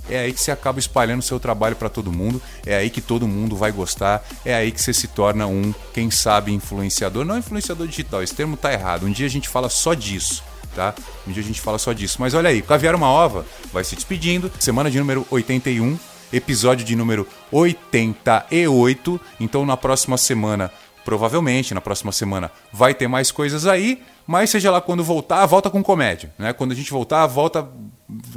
é 0.08 0.18
aí 0.18 0.32
que 0.32 0.40
você 0.40 0.50
acaba 0.50 0.78
espalhando 0.78 1.22
seu 1.22 1.38
trabalho 1.38 1.76
para 1.76 1.88
todo 1.88 2.12
mundo, 2.12 2.40
é 2.66 2.76
aí 2.76 2.90
que 2.90 3.00
todo 3.00 3.26
mundo 3.26 3.56
vai 3.56 3.72
gostar, 3.72 4.24
é 4.44 4.54
aí 4.54 4.70
que 4.70 4.80
você 4.80 4.92
se 4.92 5.08
torna 5.08 5.46
um, 5.46 5.72
quem 5.92 6.10
sabe, 6.10 6.52
influenciador. 6.52 7.24
Não 7.24 7.38
influenciador 7.38 7.86
digital, 7.86 8.22
esse 8.22 8.34
termo 8.34 8.56
tá 8.56 8.72
errado. 8.72 9.06
Um 9.06 9.12
dia 9.12 9.26
a 9.26 9.30
gente 9.30 9.48
fala 9.48 9.68
só 9.68 9.94
disso. 9.94 10.42
Tá? 10.74 10.94
Um 11.26 11.32
dia 11.32 11.42
a 11.42 11.46
gente 11.46 11.60
fala 11.60 11.78
só 11.78 11.92
disso. 11.92 12.16
Mas 12.18 12.32
olha 12.32 12.48
aí, 12.48 12.62
Caviar 12.62 12.94
uma 12.94 13.08
Ova 13.08 13.44
vai 13.70 13.84
se 13.84 13.94
despedindo. 13.94 14.50
Semana 14.58 14.90
de 14.90 14.98
número 14.98 15.26
81, 15.30 15.98
episódio 16.32 16.84
de 16.84 16.96
número 16.96 17.28
88. 17.50 19.20
Então 19.38 19.66
na 19.66 19.76
próxima 19.76 20.16
semana, 20.16 20.72
provavelmente, 21.04 21.74
na 21.74 21.80
próxima 21.82 22.10
semana, 22.10 22.50
vai 22.72 22.94
ter 22.94 23.06
mais 23.06 23.30
coisas 23.30 23.66
aí. 23.66 24.02
Mas 24.26 24.50
seja 24.50 24.70
lá 24.70 24.80
quando 24.80 25.04
voltar, 25.04 25.44
volta 25.46 25.68
com 25.68 25.82
comédia. 25.82 26.32
Né? 26.38 26.52
Quando 26.52 26.72
a 26.72 26.74
gente 26.74 26.90
voltar, 26.90 27.26
volta 27.26 27.68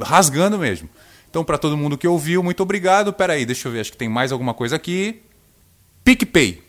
rasgando 0.02 0.58
mesmo. 0.58 0.88
Então, 1.36 1.44
para 1.44 1.58
todo 1.58 1.76
mundo 1.76 1.98
que 1.98 2.08
ouviu, 2.08 2.42
muito 2.42 2.62
obrigado. 2.62 3.12
Pera 3.12 3.34
aí, 3.34 3.44
deixa 3.44 3.68
eu 3.68 3.72
ver, 3.72 3.80
acho 3.80 3.92
que 3.92 3.98
tem 3.98 4.08
mais 4.08 4.32
alguma 4.32 4.54
coisa 4.54 4.74
aqui. 4.74 5.20
PicPay. 6.02 6.62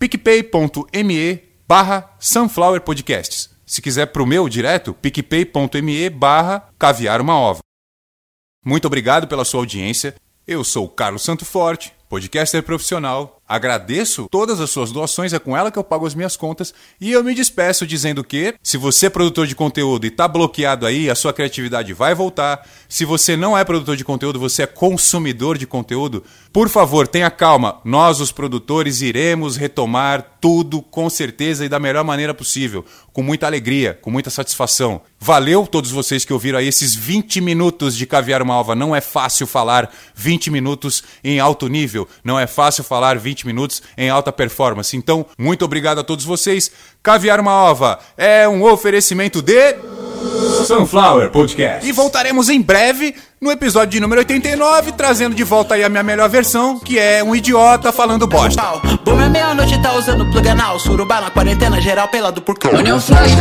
picpay.me 0.00 1.44
barra 1.68 2.10
Sunflower 2.18 2.80
Podcasts. 2.80 3.50
Se 3.64 3.80
quiser 3.80 4.06
pro 4.06 4.26
meu 4.26 4.48
direto, 4.48 4.92
picpay.me 4.94 6.10
barra 6.10 6.68
caviar 6.76 7.20
uma 7.20 7.38
ova. 7.38 7.60
Muito 8.66 8.84
obrigado 8.86 9.28
pela 9.28 9.44
sua 9.44 9.60
audiência. 9.60 10.16
Eu 10.44 10.64
sou 10.64 10.88
Carlos 10.88 11.22
Santo 11.22 11.44
Forte, 11.44 11.92
podcaster 12.08 12.64
profissional. 12.64 13.39
Agradeço 13.50 14.28
todas 14.30 14.60
as 14.60 14.70
suas 14.70 14.92
doações, 14.92 15.32
é 15.32 15.38
com 15.40 15.56
ela 15.56 15.72
que 15.72 15.78
eu 15.78 15.82
pago 15.82 16.06
as 16.06 16.14
minhas 16.14 16.36
contas. 16.36 16.72
E 17.00 17.10
eu 17.10 17.24
me 17.24 17.34
despeço 17.34 17.84
dizendo 17.84 18.22
que, 18.22 18.54
se 18.62 18.76
você 18.76 19.06
é 19.06 19.10
produtor 19.10 19.44
de 19.44 19.56
conteúdo 19.56 20.06
e 20.06 20.10
tá 20.10 20.28
bloqueado 20.28 20.86
aí, 20.86 21.10
a 21.10 21.16
sua 21.16 21.32
criatividade 21.32 21.92
vai 21.92 22.14
voltar. 22.14 22.64
Se 22.88 23.04
você 23.04 23.36
não 23.36 23.58
é 23.58 23.64
produtor 23.64 23.96
de 23.96 24.04
conteúdo, 24.04 24.38
você 24.38 24.62
é 24.62 24.66
consumidor 24.68 25.58
de 25.58 25.66
conteúdo, 25.66 26.22
por 26.52 26.68
favor, 26.68 27.08
tenha 27.08 27.28
calma. 27.28 27.80
Nós, 27.84 28.20
os 28.20 28.30
produtores, 28.30 29.00
iremos 29.00 29.56
retomar 29.56 30.38
tudo 30.40 30.80
com 30.80 31.10
certeza 31.10 31.64
e 31.64 31.68
da 31.68 31.78
melhor 31.78 32.04
maneira 32.04 32.32
possível, 32.32 32.84
com 33.12 33.22
muita 33.22 33.46
alegria, 33.46 33.98
com 34.00 34.10
muita 34.10 34.30
satisfação. 34.30 35.02
Valeu 35.18 35.66
todos 35.66 35.90
vocês 35.90 36.24
que 36.24 36.32
ouviram 36.32 36.58
aí 36.58 36.66
esses 36.66 36.94
20 36.94 37.40
minutos 37.40 37.94
de 37.94 38.06
Caviar 38.06 38.42
uma 38.42 38.54
Alva. 38.54 38.74
Não 38.74 38.96
é 38.96 39.00
fácil 39.00 39.46
falar 39.46 39.92
20 40.14 40.50
minutos 40.50 41.02
em 41.22 41.38
alto 41.38 41.68
nível, 41.68 42.08
não 42.24 42.38
é 42.38 42.46
fácil 42.46 42.82
falar 42.82 43.18
20 43.18 43.39
minutos 43.44 43.82
em 43.96 44.08
alta 44.08 44.32
performance. 44.32 44.96
Então, 44.96 45.26
muito 45.38 45.64
obrigado 45.64 45.98
a 45.98 46.04
todos 46.04 46.24
vocês. 46.24 46.70
Caviar 47.02 47.40
uma 47.40 47.52
Ova 47.52 47.98
é 48.16 48.48
um 48.48 48.62
oferecimento 48.62 49.40
de. 49.42 49.76
Sunflower 50.66 51.30
Podcast. 51.30 51.86
E 51.88 51.92
voltaremos 51.92 52.48
em 52.48 52.60
breve 52.60 53.14
no 53.40 53.50
episódio 53.50 53.88
de 53.92 54.00
número 54.00 54.20
89, 54.20 54.92
trazendo 54.92 55.34
de 55.34 55.42
volta 55.42 55.74
aí 55.74 55.82
a 55.82 55.88
minha 55.88 56.02
melhor 56.02 56.28
versão, 56.28 56.78
que 56.78 56.98
é 56.98 57.24
um 57.24 57.34
idiota 57.34 57.90
falando 57.90 58.26
bosta. 58.26 58.62
Bom, 59.02 59.20
é 59.20 59.28
meia-noite, 59.28 59.80
tá 59.80 59.94
usando 59.94 60.30
plug 60.30 60.46
anal. 60.46 60.78
Surubá 60.78 61.20
na 61.20 61.30
quarentena, 61.30 61.80
geral 61.80 62.08
pelado 62.08 62.42
por 62.42 62.58
cão. 62.58 62.72
União 62.72 63.00
Flash 63.00 63.32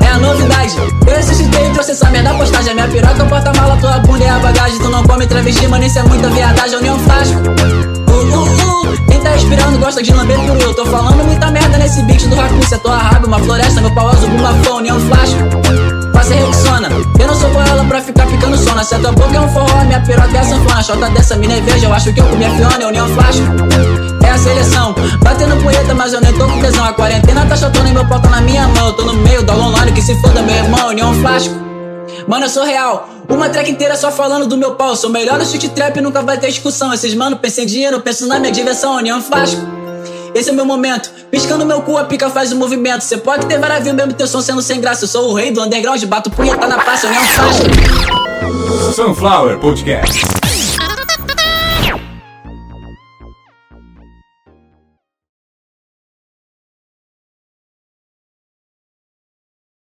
é 0.00 0.06
a 0.06 0.18
novidade. 0.18 0.74
Eu 1.06 1.14
ressuscitei 1.14 1.66
e 1.66 1.72
trouxe 1.72 1.90
essa 1.92 2.10
merda 2.10 2.32
postagem. 2.34 2.72
A 2.72 2.74
minha 2.74 2.88
piroca, 2.88 3.24
porta-mala, 3.26 3.76
tua 3.76 3.98
bunda 3.98 4.24
é 4.24 4.30
a 4.30 4.38
bagagem. 4.38 4.78
Tu 4.78 4.88
não 4.88 5.04
come 5.04 5.26
travesti, 5.26 5.68
mano, 5.68 5.84
isso 5.84 5.98
é 5.98 6.02
muita 6.04 6.30
viadagem. 6.30 6.78
União 6.78 6.98
Flash. 7.00 7.30
Uh, 7.30 8.12
uh, 8.12 8.64
uh. 8.64 8.67
Quem 9.08 9.20
tá 9.20 9.30
respirando 9.30 9.78
gosta 9.78 10.02
de 10.02 10.12
lamber 10.12 10.38
por 10.40 10.60
eu. 10.60 10.74
Tô 10.74 10.84
falando 10.86 11.24
muita 11.24 11.50
merda 11.50 11.78
nesse 11.78 12.02
beat 12.02 12.26
do 12.26 12.36
Raccoon. 12.36 12.62
Cê 12.62 12.74
é 12.74 12.78
tua 12.78 12.96
raba, 12.96 13.26
uma 13.26 13.38
floresta, 13.38 13.80
meu 13.80 13.90
pau 13.92 14.08
azul, 14.08 14.28
uma 14.28 14.52
fã. 14.64 14.74
União 14.74 15.00
Flash. 15.00 15.36
Passa 16.12 16.34
e 16.34 16.38
Rexona. 16.38 16.88
Eu 17.18 17.26
não 17.26 17.34
sou 17.34 17.50
ela 17.62 17.84
pra 17.84 18.00
ficar 18.00 18.26
picando 18.26 18.56
sona. 18.56 18.84
Se 18.84 18.94
a 18.94 18.98
tua 18.98 19.12
boca 19.12 19.36
é 19.36 19.40
um 19.40 19.48
forró, 19.48 19.84
minha 19.84 20.00
piroca 20.00 20.36
é 20.36 20.40
a 20.40 20.44
sanfona. 20.44 20.82
Chota 20.82 21.10
dessa 21.10 21.36
mina 21.36 21.54
é 21.54 21.60
veja, 21.60 21.86
eu 21.86 21.92
acho 21.92 22.12
que 22.12 22.20
eu 22.20 22.26
comi 22.26 22.44
a 22.44 22.50
Fiona. 22.50 22.82
É 22.82 22.86
União 22.86 23.08
Flash. 23.08 23.42
É 24.22 24.30
a 24.30 24.38
seleção, 24.38 24.94
batendo 25.22 25.56
punheta, 25.62 25.94
mas 25.94 26.12
eu 26.12 26.20
nem 26.20 26.32
tô 26.32 26.46
com 26.46 26.60
tesão. 26.60 26.84
A 26.84 26.92
quarentena 26.92 27.46
tá 27.46 27.56
chotando 27.56 27.88
e 27.88 27.92
meu 27.92 28.06
pau 28.06 28.20
tá 28.20 28.28
na 28.30 28.40
minha 28.40 28.66
mão. 28.68 28.88
Eu 28.88 28.92
tô 28.92 29.04
no 29.04 29.14
meio 29.14 29.42
da 29.42 29.54
online, 29.54 29.92
que 29.92 30.02
se 30.02 30.14
foda, 30.20 30.42
meu 30.42 30.54
irmão, 30.54 30.88
União 30.88 31.14
Flasco. 31.14 31.67
Mano, 32.28 32.44
eu 32.44 32.50
sou 32.50 32.62
real. 32.62 33.08
Uma 33.26 33.48
track 33.48 33.70
inteira 33.70 33.96
só 33.96 34.12
falando 34.12 34.46
do 34.46 34.58
meu 34.58 34.74
pau. 34.74 34.94
Sou 34.94 35.08
melhor 35.08 35.38
no 35.38 35.46
shit 35.46 35.66
trap 35.70 35.96
e 35.96 36.00
nunca 36.02 36.20
vai 36.20 36.36
ter 36.36 36.48
discussão. 36.48 36.92
Esses 36.92 37.14
mano 37.14 37.38
pensam 37.38 37.64
em 37.64 37.66
dinheiro, 37.66 38.00
penso 38.00 38.26
na 38.26 38.38
minha 38.38 38.52
diversão, 38.52 38.96
União 38.96 39.22
Flasco. 39.22 39.60
Esse 40.34 40.50
é 40.50 40.52
meu 40.52 40.66
momento. 40.66 41.10
Piscando 41.30 41.64
meu 41.64 41.80
cu, 41.80 41.96
a 41.96 42.04
pica 42.04 42.28
faz 42.28 42.52
o 42.52 42.56
movimento. 42.56 43.02
Cê 43.02 43.16
pode 43.16 43.46
ter 43.46 43.58
views, 43.58 43.94
mesmo 43.94 44.12
teu 44.12 44.26
som 44.26 44.42
sendo 44.42 44.60
sem 44.60 44.78
graça. 44.78 45.04
Eu 45.04 45.08
sou 45.08 45.30
o 45.30 45.34
rei 45.34 45.50
do 45.50 45.62
underground, 45.62 46.04
bato 46.04 46.30
punheta 46.30 46.66
na 46.66 46.76
praça, 46.76 47.06
União 47.06 47.24
Flasco. 47.24 47.64
Sunflower 48.94 49.58
Podcast. 49.58 50.47